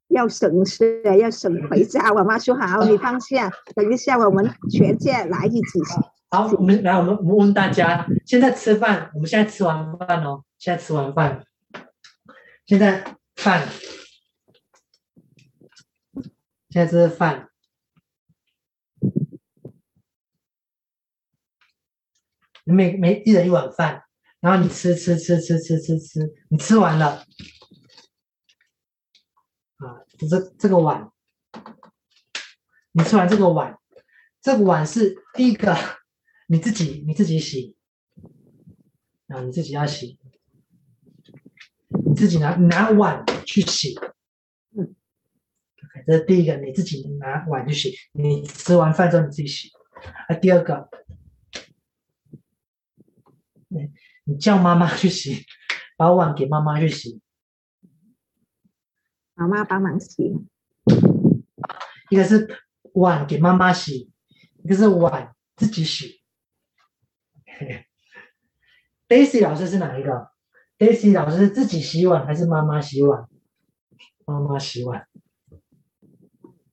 [0.09, 2.11] 要省水，要省回家。
[2.13, 5.99] 我妈说好，你放下，等一下我们全家来一起吃。
[6.29, 11.45] 好，我们来，我们我问大家，现在吃饭，我们现在吃完饭哦，现在吃完饭，
[12.65, 13.67] 现在饭，
[16.69, 17.49] 现在这是饭。
[22.67, 24.01] 你每每一人一碗饭，
[24.41, 27.23] 然后你吃吃吃吃吃吃吃，你吃完了，
[30.17, 31.11] 这这个碗，
[32.91, 33.77] 你吃完这个碗，
[34.41, 35.75] 这个碗是第一个，
[36.47, 37.75] 你自己你自己洗，
[39.27, 40.19] 啊，你自己要洗，
[42.05, 43.95] 你自己拿拿碗去洗，
[44.77, 44.95] 嗯
[45.83, 49.71] ，OK，这是第一个，你自己拿碗去洗，你吃完饭之后你自己洗，
[50.27, 50.89] 啊，第二个。
[54.27, 55.45] 你叫妈妈去洗，
[55.97, 57.21] 把碗给妈妈去洗。
[59.35, 60.45] 妈妈帮忙洗。
[62.09, 62.47] 一个是
[62.93, 64.11] 碗给妈妈洗，
[64.63, 66.21] 一个是碗自己洗。
[69.07, 70.29] Daisy 老师是哪一个
[70.77, 73.27] ？Daisy 老师是自己洗碗还是妈妈洗碗？
[74.25, 75.07] 妈妈洗碗。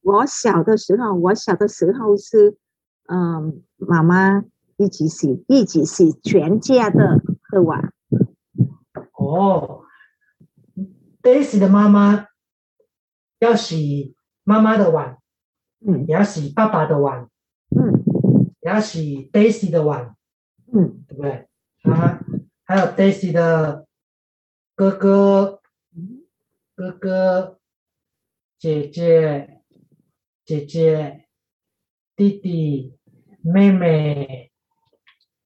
[0.00, 2.56] 我小的时候，我小的时候是，
[3.06, 4.42] 嗯，妈妈
[4.76, 7.20] 一起洗，一起洗全家的
[7.50, 7.92] 的碗。
[9.12, 9.84] 哦
[11.22, 12.26] ，Daisy 的妈妈
[13.46, 15.18] 要洗妈妈的碗，
[15.86, 17.28] 嗯，也要洗爸爸的碗，
[17.76, 18.04] 嗯，
[18.60, 20.16] 也要洗 Daisy 的碗，
[20.72, 21.48] 嗯，对不对？
[21.82, 22.20] 啊，
[22.64, 23.86] 还有 Daisy 的
[24.74, 25.60] 哥哥、
[26.74, 27.58] 哥哥、
[28.58, 29.58] 姐姐。
[30.44, 31.28] 姐姐、
[32.16, 32.98] 弟弟、
[33.42, 34.50] 妹妹，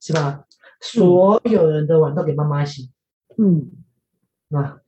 [0.00, 0.46] 是吧？
[0.80, 2.90] 所有人的碗都给妈妈洗。
[3.37, 3.70] 嗯，
[4.56, 4.80] 啊，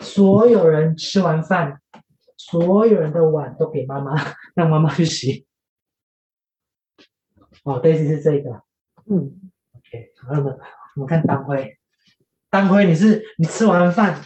[0.00, 1.82] 所有人吃完饭，
[2.42, 4.14] 所有人的碗都给妈妈，
[4.56, 5.46] 让妈妈去洗。
[7.64, 8.62] 哦，Daisy 是这个。
[9.04, 10.58] 嗯，OK，好，那么
[10.96, 11.78] 我们看当辉，
[12.48, 14.24] 当辉你是你吃完饭，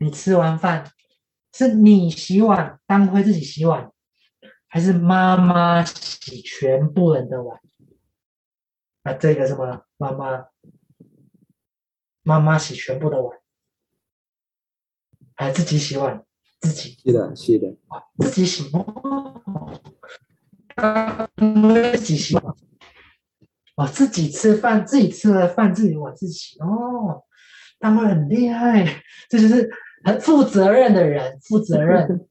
[0.00, 0.90] 你吃完饭
[1.52, 3.92] 是你洗碗，当辉自己洗碗。
[4.66, 7.60] 还是妈妈洗全部人的碗？
[9.04, 9.86] 啊，这个什么？
[9.96, 10.48] 妈妈，
[12.22, 13.38] 妈妈洗全部的碗，
[15.36, 16.26] 还自己洗碗？
[16.60, 16.96] 自己？
[17.04, 17.76] 是的，是的。
[18.18, 19.80] 自己洗哦，
[21.92, 22.36] 自己洗。
[23.76, 26.58] 哦，自己吃饭，自己吃了饭，自己我自己。
[26.60, 27.24] 哦，
[27.78, 29.70] 他们很厉害，这就是
[30.04, 32.26] 很负责任的人，负责任。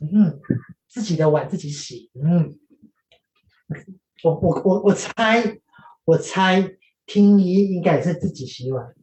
[0.00, 0.40] 嗯。
[0.88, 2.58] 自己的碗自己洗，嗯，
[4.22, 5.58] 我我我我猜，
[6.04, 8.94] 我猜听怡应该是自己洗碗，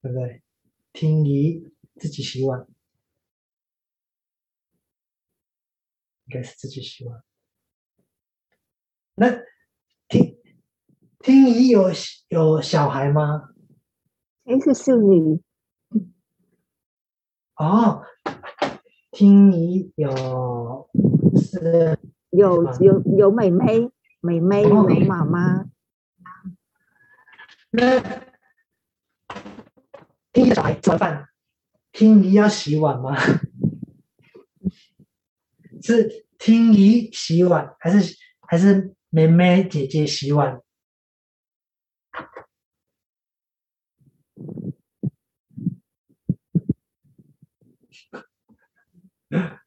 [0.00, 0.42] 对不对？
[0.92, 1.60] 听怡
[1.96, 2.68] 自己洗碗，
[6.26, 7.22] 应该是自己洗碗。
[9.14, 9.30] 那
[10.08, 10.38] 听
[11.20, 11.90] 听怡有
[12.28, 13.50] 有小孩吗？
[14.44, 15.40] 诶，是少女。
[17.56, 18.04] 哦。
[19.12, 20.90] 听怡有
[21.34, 25.64] 是有有有妹妹，妹妹有妈妈。
[27.70, 27.98] 那
[30.34, 31.28] 听怡小孩吃完饭，
[31.92, 33.16] 听怡要洗碗吗？
[35.82, 38.16] 是听姨洗碗，还是
[38.48, 40.60] 还是妹妹姐姐洗碗？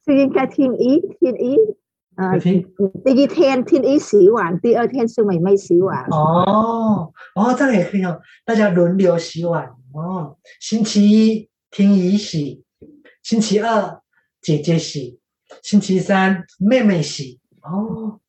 [0.06, 1.56] 是应该听姨听怡，
[2.16, 6.04] 呃，第一天听怡洗碗，第二天是妹妹洗碗。
[6.06, 10.38] 哦哦，这样也可以哦，大家轮流洗碗哦。
[10.60, 12.64] 星期一听姨洗，
[13.22, 14.02] 星期二
[14.42, 15.19] 姐姐洗，
[15.62, 17.40] 星期三妹妹洗。
[17.62, 18.20] 哦，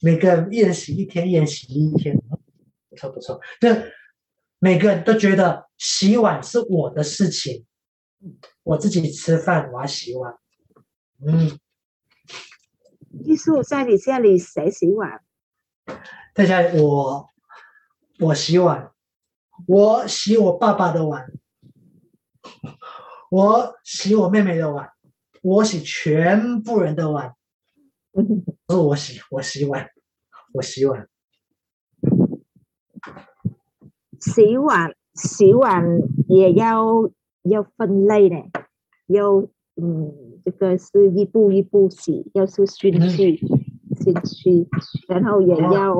[0.00, 2.16] 每个人一人洗一天，一人洗一天，
[2.90, 3.40] 不错不错。
[3.60, 3.68] 就
[4.58, 7.64] 每个人都觉得洗碗是我的事情，
[8.62, 10.38] 我自己吃饭我要洗碗。
[11.26, 11.58] 嗯，
[13.24, 15.22] 艺术在你家里谁洗碗？
[16.34, 17.30] 在家里我
[18.20, 18.92] 我洗碗，
[19.66, 21.32] 我洗我爸爸的碗，
[23.30, 24.90] 我洗我妹妹的碗，
[25.44, 27.34] 我洗全部人的碗，
[28.66, 29.90] 都是我洗，我洗碗，
[30.54, 31.06] 我洗碗。
[34.18, 37.10] 洗碗洗碗也要
[37.42, 38.36] 要分类的，
[39.06, 39.40] 要
[39.76, 40.32] 嗯。
[40.44, 43.40] 这个是一步一步洗，要是顺序，
[43.96, 44.68] 顺序，
[45.08, 45.94] 然后也要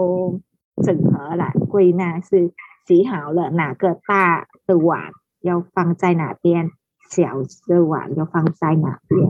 [0.82, 2.52] 整合了归纳，是
[2.86, 6.72] 洗好了哪个大的碗要放在哪边，
[7.10, 9.20] 小的碗要放在哪边。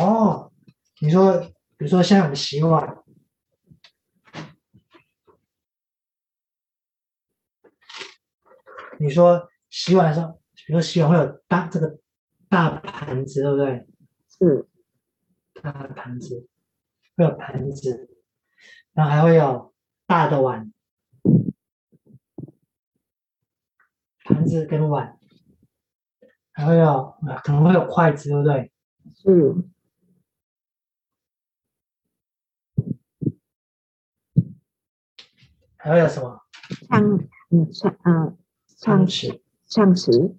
[0.00, 0.52] 哦，
[1.00, 1.38] 你说，
[1.76, 3.02] 比如说像我们洗碗，
[8.98, 11.98] 你说洗碗的时候，比如说洗碗会有大这个
[12.48, 13.86] 大盘子，对不对？
[14.38, 14.68] 是，
[15.62, 16.48] 大盘子
[17.16, 18.08] 会有盘子，
[18.92, 19.74] 然后还会有
[20.06, 20.72] 大的碗，
[24.24, 25.18] 盘子跟碗，
[26.56, 28.72] 还会有可能会有筷子，对不对？
[29.14, 29.54] 是，
[35.76, 36.40] 还会有什么？
[36.88, 37.04] 汤，
[37.50, 38.38] 嗯，汤，嗯，
[38.80, 39.38] 汤匙，
[39.70, 40.34] 汤匙，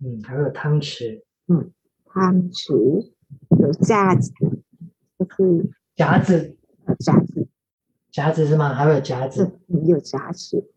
[0.00, 1.72] 嗯，还会有汤匙，嗯。
[2.06, 3.12] 汤匙
[3.60, 4.32] 有夹子，
[5.18, 6.58] 就是夹子，
[6.98, 7.48] 夹子，
[8.10, 8.74] 夹子是吗？
[8.74, 10.68] 还会有夹子，有夹子。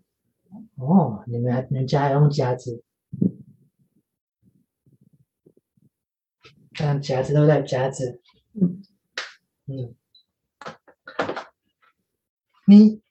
[0.75, 2.83] 哦，你们你们家还用夹子？
[6.75, 7.63] 这样夹子对不对？
[7.63, 8.21] 夹子，
[8.53, 8.81] 嗯
[9.67, 9.95] 嗯。
[12.67, 13.01] 你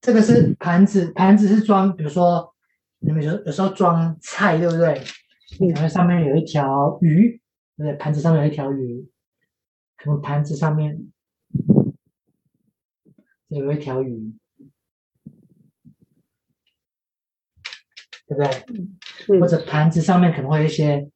[0.00, 2.54] 这个是盘子，盘子是装，比如说
[3.00, 5.02] 你们有有时候装菜，对不对？
[5.74, 7.40] 然后上面有一条鱼，
[7.76, 7.92] 对不对？
[7.94, 9.10] 盘子上面有一条鱼，
[9.96, 11.12] 可能盘子上面
[13.48, 14.36] 有一条鱼，
[18.28, 18.50] 对不对？
[19.18, 21.10] 是或者盘子上面可能会有一些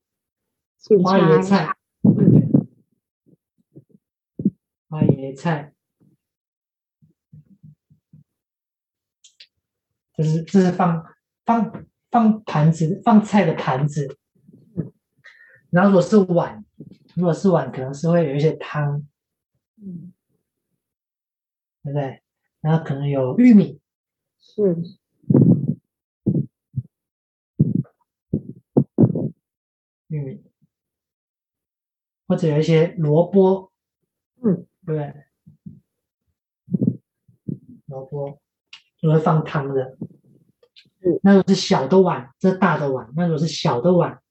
[1.03, 1.77] 花椰菜，
[4.89, 5.75] 花椰菜，
[10.15, 11.05] 这是这是放
[11.45, 14.19] 放放盘子放菜的盘子。
[15.71, 16.65] 然后如果是碗，
[17.15, 19.07] 如果是碗，可能是会有一些汤，
[19.77, 20.13] 嗯，
[21.83, 22.23] 对不对？
[22.61, 23.81] 然后可能有玉米，
[24.39, 24.77] 是。
[30.09, 30.43] 玉米，
[32.31, 33.73] 或者有一些萝卜，
[34.41, 35.13] 嗯，对不对？
[37.87, 38.41] 萝卜
[38.99, 39.99] 就会放汤的，
[41.01, 44.23] 嗯那如果是小的碗，这是大的碗，那如果是小的碗。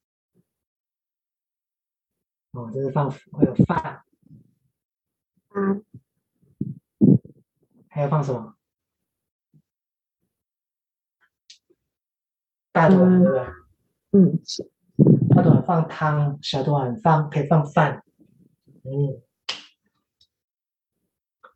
[2.52, 4.02] 哦，这是放会有饭，
[5.50, 5.82] 啊，
[7.90, 8.56] 还要放什么？
[12.72, 13.44] 大的碗、嗯对不对？
[14.12, 14.72] 嗯，是
[15.42, 18.04] 大碗放汤，小的碗放可以放饭。
[18.84, 19.22] 嗯，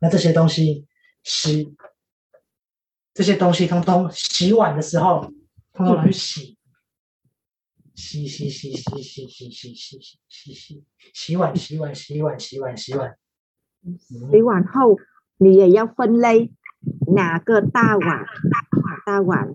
[0.00, 0.86] 那这些东西
[1.22, 1.74] 洗，
[3.12, 5.32] 这些东西通通洗碗的时候，
[5.72, 6.58] 通通拿去洗。
[7.96, 13.16] 洗洗洗洗洗洗洗洗洗洗洗碗洗碗洗碗洗碗洗碗，
[14.32, 14.98] 洗碗后
[15.36, 16.52] 你也要分类，
[17.14, 18.26] 哪个大碗
[19.06, 19.48] 大碗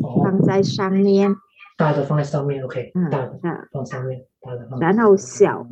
[0.00, 1.36] 放在上面，
[1.76, 3.38] 大的放在上面，OK，嗯，大的
[3.72, 5.66] 放上面，大的放，然后小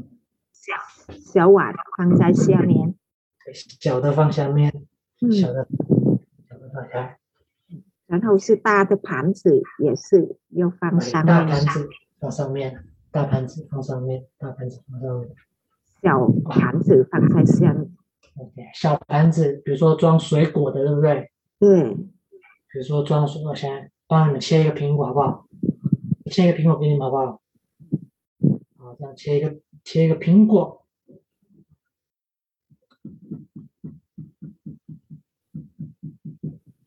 [0.52, 0.72] 小
[1.20, 2.94] 小碗放在下面，
[3.80, 4.72] 小的放下面，
[5.20, 5.68] 嗯，小的
[6.48, 7.18] 小的放下，
[8.06, 11.88] 然后是大的盘子也是要放上面，大盘子。
[12.20, 15.30] 放上面，大盘子放上面，大盘子放上面，
[16.02, 17.90] 小盘子放在下面。
[18.36, 21.30] OK，小盘子，比如说装水果的，对不对？
[21.58, 21.94] 对。
[22.72, 25.46] 比如说装水果，现在帮你们切一个苹果，好不好？
[26.30, 27.42] 切一个苹果给你们，好不好？
[28.78, 30.86] 好，这样切一个，切一个苹果。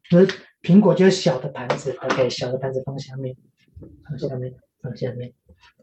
[0.10, 3.36] 就是苹果就是小的盘子，OK，小的盘子放下面，
[4.08, 4.56] 放下面。
[4.82, 5.34] 放下面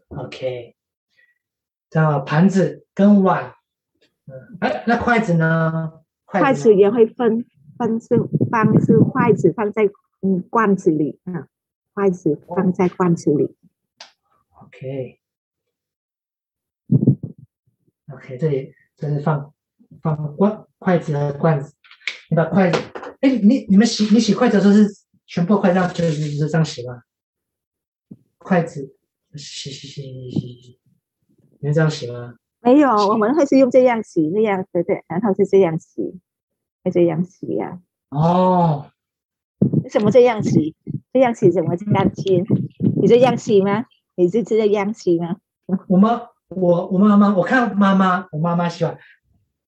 [0.07, 0.77] ，OK。
[1.89, 3.53] 这样盘子跟碗，
[4.27, 6.01] 嗯，哎，那筷子呢？
[6.23, 7.45] 筷子，筷子也会分
[7.77, 8.17] 分是
[8.49, 9.83] 放是筷子放在
[10.21, 11.49] 嗯罐子里啊，
[11.93, 13.55] 筷子放在罐子里。
[14.61, 15.19] OK。
[18.13, 19.53] OK，这里这是放
[20.01, 21.73] 放罐筷子和罐子。
[22.29, 22.79] 你把筷子，
[23.21, 24.87] 哎，你你们洗你洗筷子的时候是
[25.25, 27.03] 全部筷子上就是就是这样洗吗？
[28.37, 28.95] 筷子
[29.35, 30.79] 洗洗洗洗洗，
[31.59, 32.35] 你们这样洗吗？
[32.59, 36.19] 没有，我们会是用这样洗，那样对对，然后是这样洗，
[36.83, 38.17] 会这样洗呀、啊。
[38.19, 38.91] 哦，
[39.83, 40.75] 为什么这样洗？
[41.13, 42.43] 这样洗怎么干净？
[42.99, 43.85] 你这样洗吗？
[44.15, 45.37] 你是这样洗吗？
[45.87, 48.97] 我妈，我我妈妈，我看妈妈，我妈妈洗碗，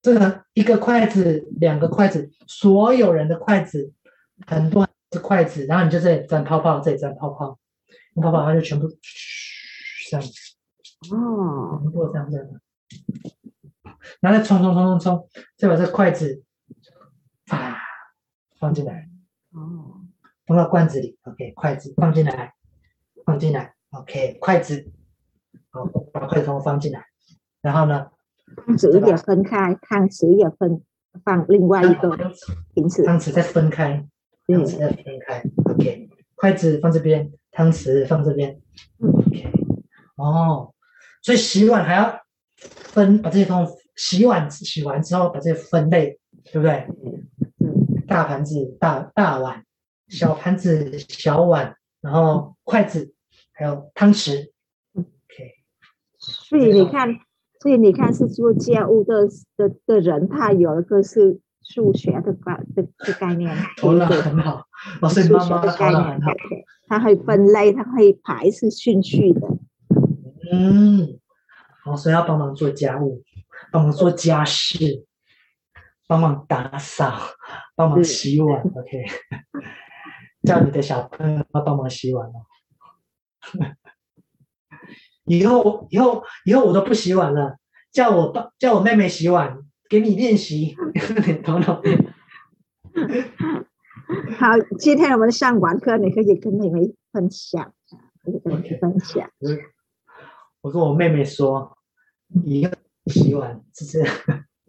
[0.02, 3.94] 这个一个筷子，两个筷子，所有人的筷子，
[4.48, 7.60] 很多是筷子，然后你就这里沾泡泡，这里沾泡泡。
[8.16, 10.26] 泡泡，它就全部嘘这样
[11.12, 12.48] 哦，全部这样这样，
[14.22, 16.44] 然后再冲冲冲冲冲，再把这筷子
[17.50, 17.76] 啊
[18.58, 19.10] 放进来，
[19.52, 20.05] 哦，
[20.46, 22.54] 放到罐子里，OK，筷子放进来，
[23.26, 24.92] 放进来，OK，筷子，
[25.70, 27.06] 好，把筷子通放进来，
[27.62, 28.08] 然后呢，
[28.66, 30.82] 汤匙也分开，汤匙也分
[31.24, 32.16] 放另外一个
[32.74, 34.08] 瓶子，汤匙再分开，
[34.48, 37.32] 汤匙再分开，OK，筷子放这边。
[37.58, 38.60] 汤匙放这边
[39.00, 39.50] ，OK，
[40.18, 40.74] 哦，
[41.22, 42.20] 所以洗碗还要
[42.58, 46.20] 分，把这些东西洗碗洗完之后把这些分类，
[46.52, 46.86] 对不对？
[48.10, 49.64] 大盘子大大碗，
[50.08, 53.14] 小盘子小碗，然后筷子
[53.54, 54.52] 还有汤匙
[54.94, 55.56] ，OK。
[56.18, 57.10] 所以你看，
[57.62, 59.28] 所以你看是做家务的
[59.58, 64.66] 的的人，他有一个是数学的概的的概念，头脑很好，
[65.02, 66.32] 老师妈妈头脑很好。
[66.88, 69.42] 它会分类，它会排是顺序的。
[70.52, 71.20] 嗯，
[71.84, 73.24] 好，所以要帮忙做家务，
[73.72, 75.04] 帮忙做家事，
[76.08, 77.18] 帮忙打扫，
[77.76, 78.62] 帮忙洗碗。
[78.62, 79.04] OK，
[80.46, 82.46] 叫你的小朋友要帮忙洗碗哦。
[85.26, 87.58] 以后，以后，以后我都不洗碗了，
[87.92, 89.58] 叫我爸，叫我妹妹洗碗，
[89.90, 90.76] 给你练习，
[91.44, 91.82] 头脑。
[94.38, 97.74] 好，今天我们上完课，你可以跟妹妹分享，
[98.24, 99.30] 可以跟妹妹分享。
[100.62, 101.76] 我跟我妹妹说，
[102.44, 102.72] 以后
[103.08, 104.16] 洗碗是这样。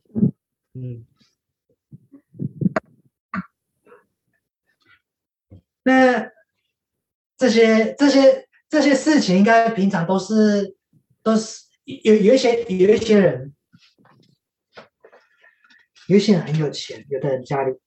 [0.74, 1.04] 嗯。
[5.86, 6.32] 那
[7.36, 10.76] 这些这些这些事情，应该平常都是
[11.22, 13.54] 都是有有一些有一些人，
[16.08, 17.78] 有一些人很有钱，有的人家里，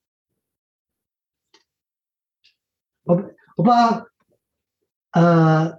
[3.02, 3.14] 我
[3.56, 4.08] 我不知道，
[5.10, 5.78] 呃，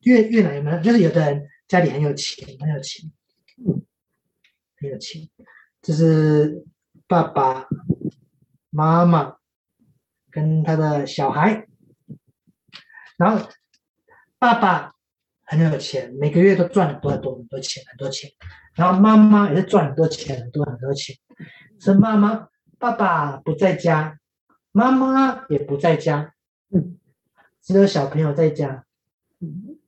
[0.00, 0.80] 越越南有没有？
[0.80, 3.12] 就是有的人家里很有钱，很有钱，
[4.76, 5.30] 很有钱，
[5.80, 6.64] 就是
[7.06, 7.68] 爸爸
[8.70, 9.40] 妈妈。
[10.32, 11.68] 跟他的小孩，
[13.18, 13.48] 然后
[14.38, 14.94] 爸爸
[15.44, 18.30] 很有钱，每个月都赚很多很多很多钱，很多钱。
[18.74, 21.14] 然后妈妈也是赚很多钱，很多很多钱。
[21.78, 24.18] 是妈妈，爸爸不在家，
[24.72, 26.34] 妈妈也不在家，
[26.70, 26.98] 嗯，
[27.60, 28.86] 只有小朋友在家，
[29.40, 29.78] 嗯，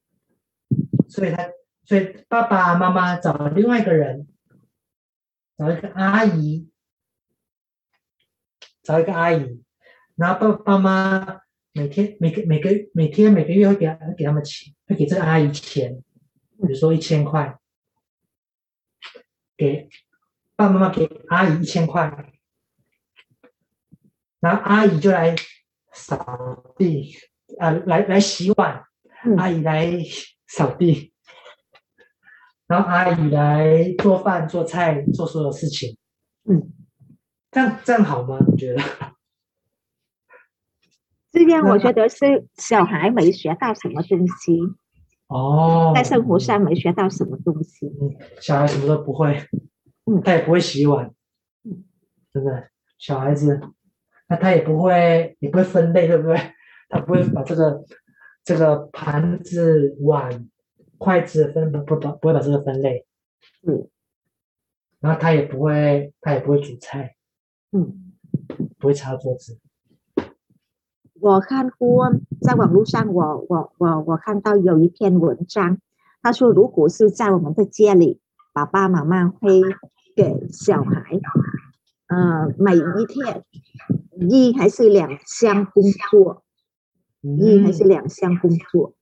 [1.08, 1.48] 所以他，
[1.86, 4.28] 所以爸爸妈妈找了另外一个人，
[5.56, 6.68] 找一个阿姨，
[8.82, 9.63] 找一个阿姨。
[10.16, 11.40] 然后爸爸妈
[11.72, 16.02] 每天每个每个每天每个月会给他给他们钱，会给这个阿姨钱，
[16.60, 17.58] 比如说一千块，
[19.56, 19.88] 给
[20.54, 22.32] 爸爸妈妈给阿姨一千块，
[24.38, 25.34] 然后阿姨就来
[25.92, 27.16] 扫地
[27.58, 28.84] 啊，来来洗碗，
[29.36, 29.98] 阿姨来
[30.46, 31.12] 扫地，
[32.68, 35.96] 然后阿姨来做饭做菜做所有事情，
[36.44, 36.72] 嗯，
[37.50, 38.38] 这样这样好吗？
[38.48, 38.82] 你觉得？
[41.34, 44.60] 这边我觉得是小孩没学到什么东西
[45.26, 47.86] 哦，在生活上没学到什么东西。
[47.88, 49.36] 嗯，小孩什么都不会，
[50.06, 51.12] 嗯，他也不会洗碗，
[51.64, 51.82] 嗯，
[52.32, 52.68] 对不对？
[52.98, 53.60] 小孩子，
[54.28, 56.38] 那他也不会，也不会分类，对不对？
[56.88, 57.84] 他不会把这个
[58.44, 60.48] 这个盘子、碗、
[60.98, 63.04] 筷子分不不不不会把这个分类，
[63.66, 63.88] 嗯，
[65.00, 67.16] 然后他也不会，他也不会煮菜，
[67.72, 68.12] 嗯，
[68.78, 69.58] 不会擦桌子。
[71.24, 72.12] 我看过
[72.42, 75.78] 在网络上我，我我我看到有一篇文章，
[76.20, 78.20] 他说，如果是在我们的家里，
[78.52, 79.62] 爸爸妈妈会
[80.14, 81.18] 给小孩，
[82.08, 83.42] 呃，每一天
[84.28, 86.42] 一还是两项工作，
[87.22, 88.92] 一还是两项工作，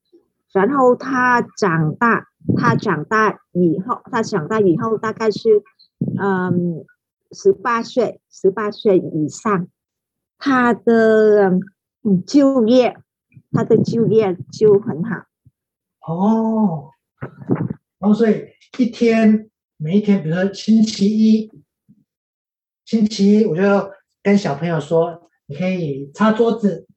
[0.52, 5.64] 然后他长大，他长大以后，他长大以后大概是，
[6.20, 6.84] 嗯，
[7.32, 9.66] 十八岁，十八岁以上，
[10.38, 11.58] 他的。
[12.04, 12.96] 嗯，就业，
[13.52, 15.24] 他的就业就很好。
[16.00, 16.90] 哦，
[17.98, 18.44] 然后所以
[18.78, 21.48] 一天每一天，比如说星期一，
[22.84, 23.62] 星期一我就
[24.20, 26.88] 跟小朋友说，你可以擦桌子，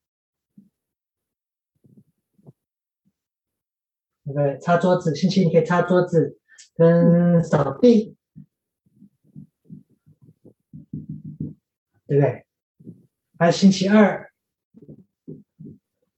[4.23, 4.57] 对不对？
[4.57, 6.39] 擦桌子，星期一可以擦桌子
[6.73, 8.17] 跟扫地，
[12.07, 12.45] 对不对？
[13.37, 14.31] 还有星期二。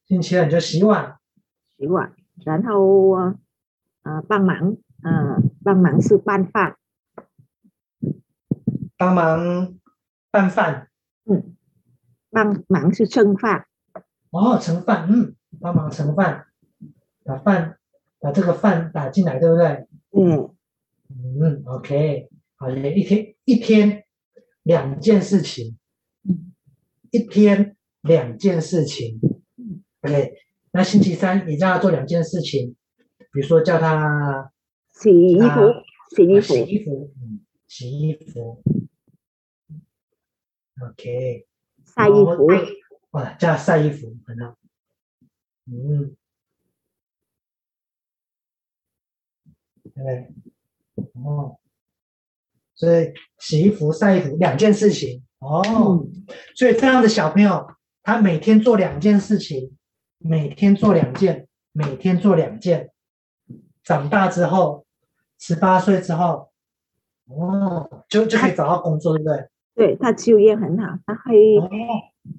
[0.08, 1.18] 星期二你就洗碗，
[1.78, 2.14] 洗碗，
[2.45, 3.10] 然后
[4.03, 6.78] 呃帮忙，呃帮忙是拌饭，
[8.95, 9.76] 帮忙
[10.32, 10.88] 拌饭，
[11.26, 11.58] 嗯，
[12.30, 13.66] 帮忙是盛饭，
[14.30, 16.45] 哦盛饭，嗯，帮忙盛饭，
[17.26, 17.78] 把饭
[18.20, 19.88] 把这个饭打进来，对不对？
[20.12, 20.55] 嗯
[21.10, 24.05] 嗯，OK，好嘞，一天一天
[24.64, 25.78] 两件事情，
[27.12, 29.20] 一天两件事情。
[30.02, 30.34] OK，
[30.72, 32.76] 那星期三你叫他做两件事情，
[33.32, 34.52] 比如说叫他
[34.91, 35.74] 洗衣服，
[36.16, 38.62] 洗衣服，洗衣服，嗯，洗衣服。
[40.80, 41.48] OK，
[41.84, 42.48] 晒衣服，
[43.12, 44.56] 哇，叫他晒衣服，很好。
[45.66, 46.16] 嗯，
[49.95, 50.32] 对，
[51.14, 51.58] 哦，
[52.76, 56.26] 所以洗衣服、晒衣服两件事情哦，嗯，
[56.56, 57.68] 所以这样的小朋友，
[58.04, 59.76] 他每天做两件事情。
[60.20, 62.89] 每天做两件，每天做两件，
[63.84, 64.86] 长大之后，
[65.39, 66.49] 十八岁之后，
[67.28, 69.49] 哦，就就可以找到工作，对不对？
[69.76, 71.70] 对，他就业很好，他可以，哦、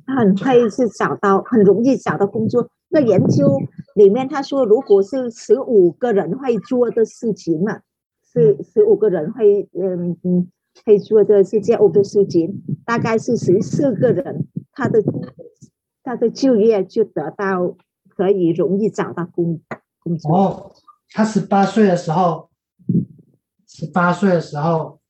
[0.04, 2.68] 他很可以是找到很容易找到工作。
[2.88, 3.58] 那研究
[3.94, 7.80] 里面他说，如果是十五个人会做的事情嘛，
[8.32, 10.48] 是十五个人会嗯嗯
[10.84, 15.00] 会做的是这五个事情，大概是十四个人他的。
[16.08, 17.76] 他的就业就得到
[18.08, 19.60] 可以容易找到工
[19.98, 20.34] 工作。
[20.34, 20.74] 哦，
[21.10, 22.48] 他十八岁的时候，
[23.66, 25.02] 十八岁的时候，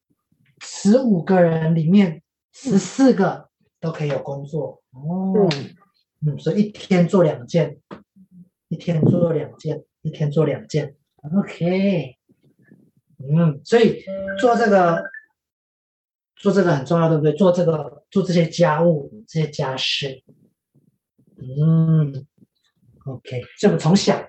[0.61, 2.21] 十五个人里面
[2.53, 4.83] 十四个都可以有工作。
[4.91, 5.49] 哦，
[6.27, 7.79] 嗯，所以一天做两件，
[8.67, 10.97] 一天做两件，一天做两件。
[11.33, 12.17] OK，
[13.19, 14.03] 嗯，所以
[14.41, 15.05] 做这个
[16.35, 17.33] 做这个很重要，对不对？
[17.35, 20.25] 做这个做这些家务、这些家事，
[21.41, 22.27] 嗯
[23.07, 24.29] ，OK，所以我们从小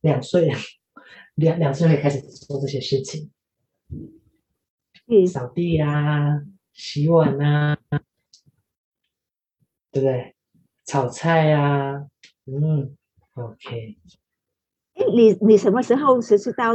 [0.00, 0.50] 两岁
[1.36, 3.30] 两两岁会开始做这些事情，
[5.28, 7.78] 扫地啊，洗碗啊，
[9.92, 10.34] 对不对？
[10.84, 12.06] 炒菜啊，
[12.46, 12.96] 嗯
[13.34, 13.96] ，OK。
[14.94, 16.72] 哎你你什么时候是知道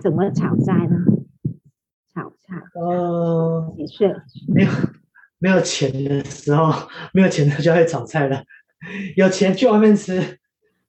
[0.00, 0.96] 怎么炒菜呢？
[2.14, 4.08] 炒菜，呃，几岁？
[4.48, 4.70] 没有
[5.38, 6.72] 没有钱的时候，
[7.12, 8.44] 没有钱的就会炒菜了。
[9.16, 10.38] 有钱去外面吃。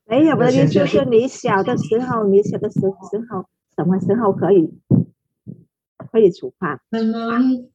[0.05, 2.79] 没有，的意思是你小的时候，你小的时
[3.29, 4.69] 候，什么时候可以
[6.11, 6.79] 可以煮饭？
[6.89, 7.69] 可能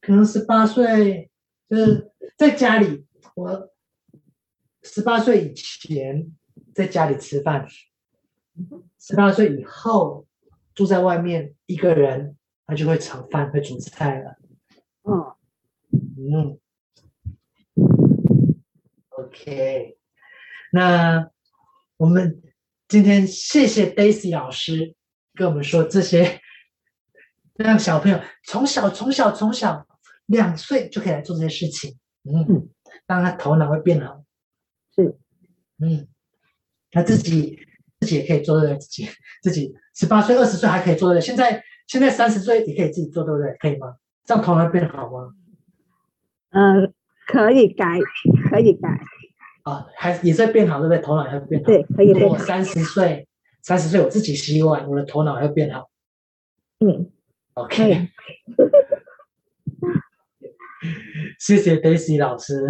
[0.00, 1.30] 可能十八岁，
[1.68, 3.70] 就是在家里，我
[4.82, 6.32] 十八岁以前。
[6.74, 7.66] 在家里吃饭，
[9.00, 10.26] 十八岁以后
[10.76, 14.36] 住在外面一个人，他就会炒饭，会煮菜了。
[15.02, 15.34] 哦，
[15.90, 16.56] 嗯
[19.28, 19.96] ，OK，
[20.72, 21.28] 那
[21.98, 22.42] 我们
[22.88, 24.94] 今天谢谢 Daisy 老师
[25.34, 26.40] 跟我们说这些，
[27.56, 29.86] 让小朋友从小从小从小
[30.26, 32.68] 两岁就可以来做这些事情，嗯，
[33.06, 34.24] 让他头脑会变好。
[34.94, 35.18] 是，
[35.78, 36.08] 嗯。
[36.90, 37.58] 他自己
[38.00, 38.74] 自己也可以做对？
[38.78, 39.06] 自己
[39.42, 41.20] 自己十八岁、二十岁还可以做对？
[41.20, 43.54] 现在现在三十岁也可以自己做对不对？
[43.58, 43.96] 可以吗？
[44.24, 45.34] 这样头脑变好吗？
[46.48, 46.90] 呃，
[47.26, 47.98] 可以改，
[48.48, 48.88] 可以改。
[49.68, 51.02] 啊，还也在变好，对不对？
[51.02, 51.66] 头脑也会变好。
[51.66, 52.34] 对，可以变好。
[52.34, 53.28] 我三十岁，
[53.62, 55.90] 三十岁我自己洗碗，我的头脑还会变好。
[56.80, 57.10] 嗯
[57.54, 58.08] ，OK。
[61.38, 62.68] 谢谢 Daisy 老师。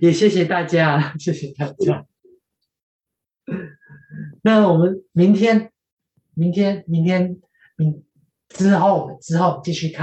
[0.00, 2.06] 也谢谢大家，谢谢大家。
[4.42, 5.72] 那我们明天，
[6.34, 7.40] 明天，明天，
[7.76, 8.04] 明
[8.48, 10.02] 之后，之后继续看。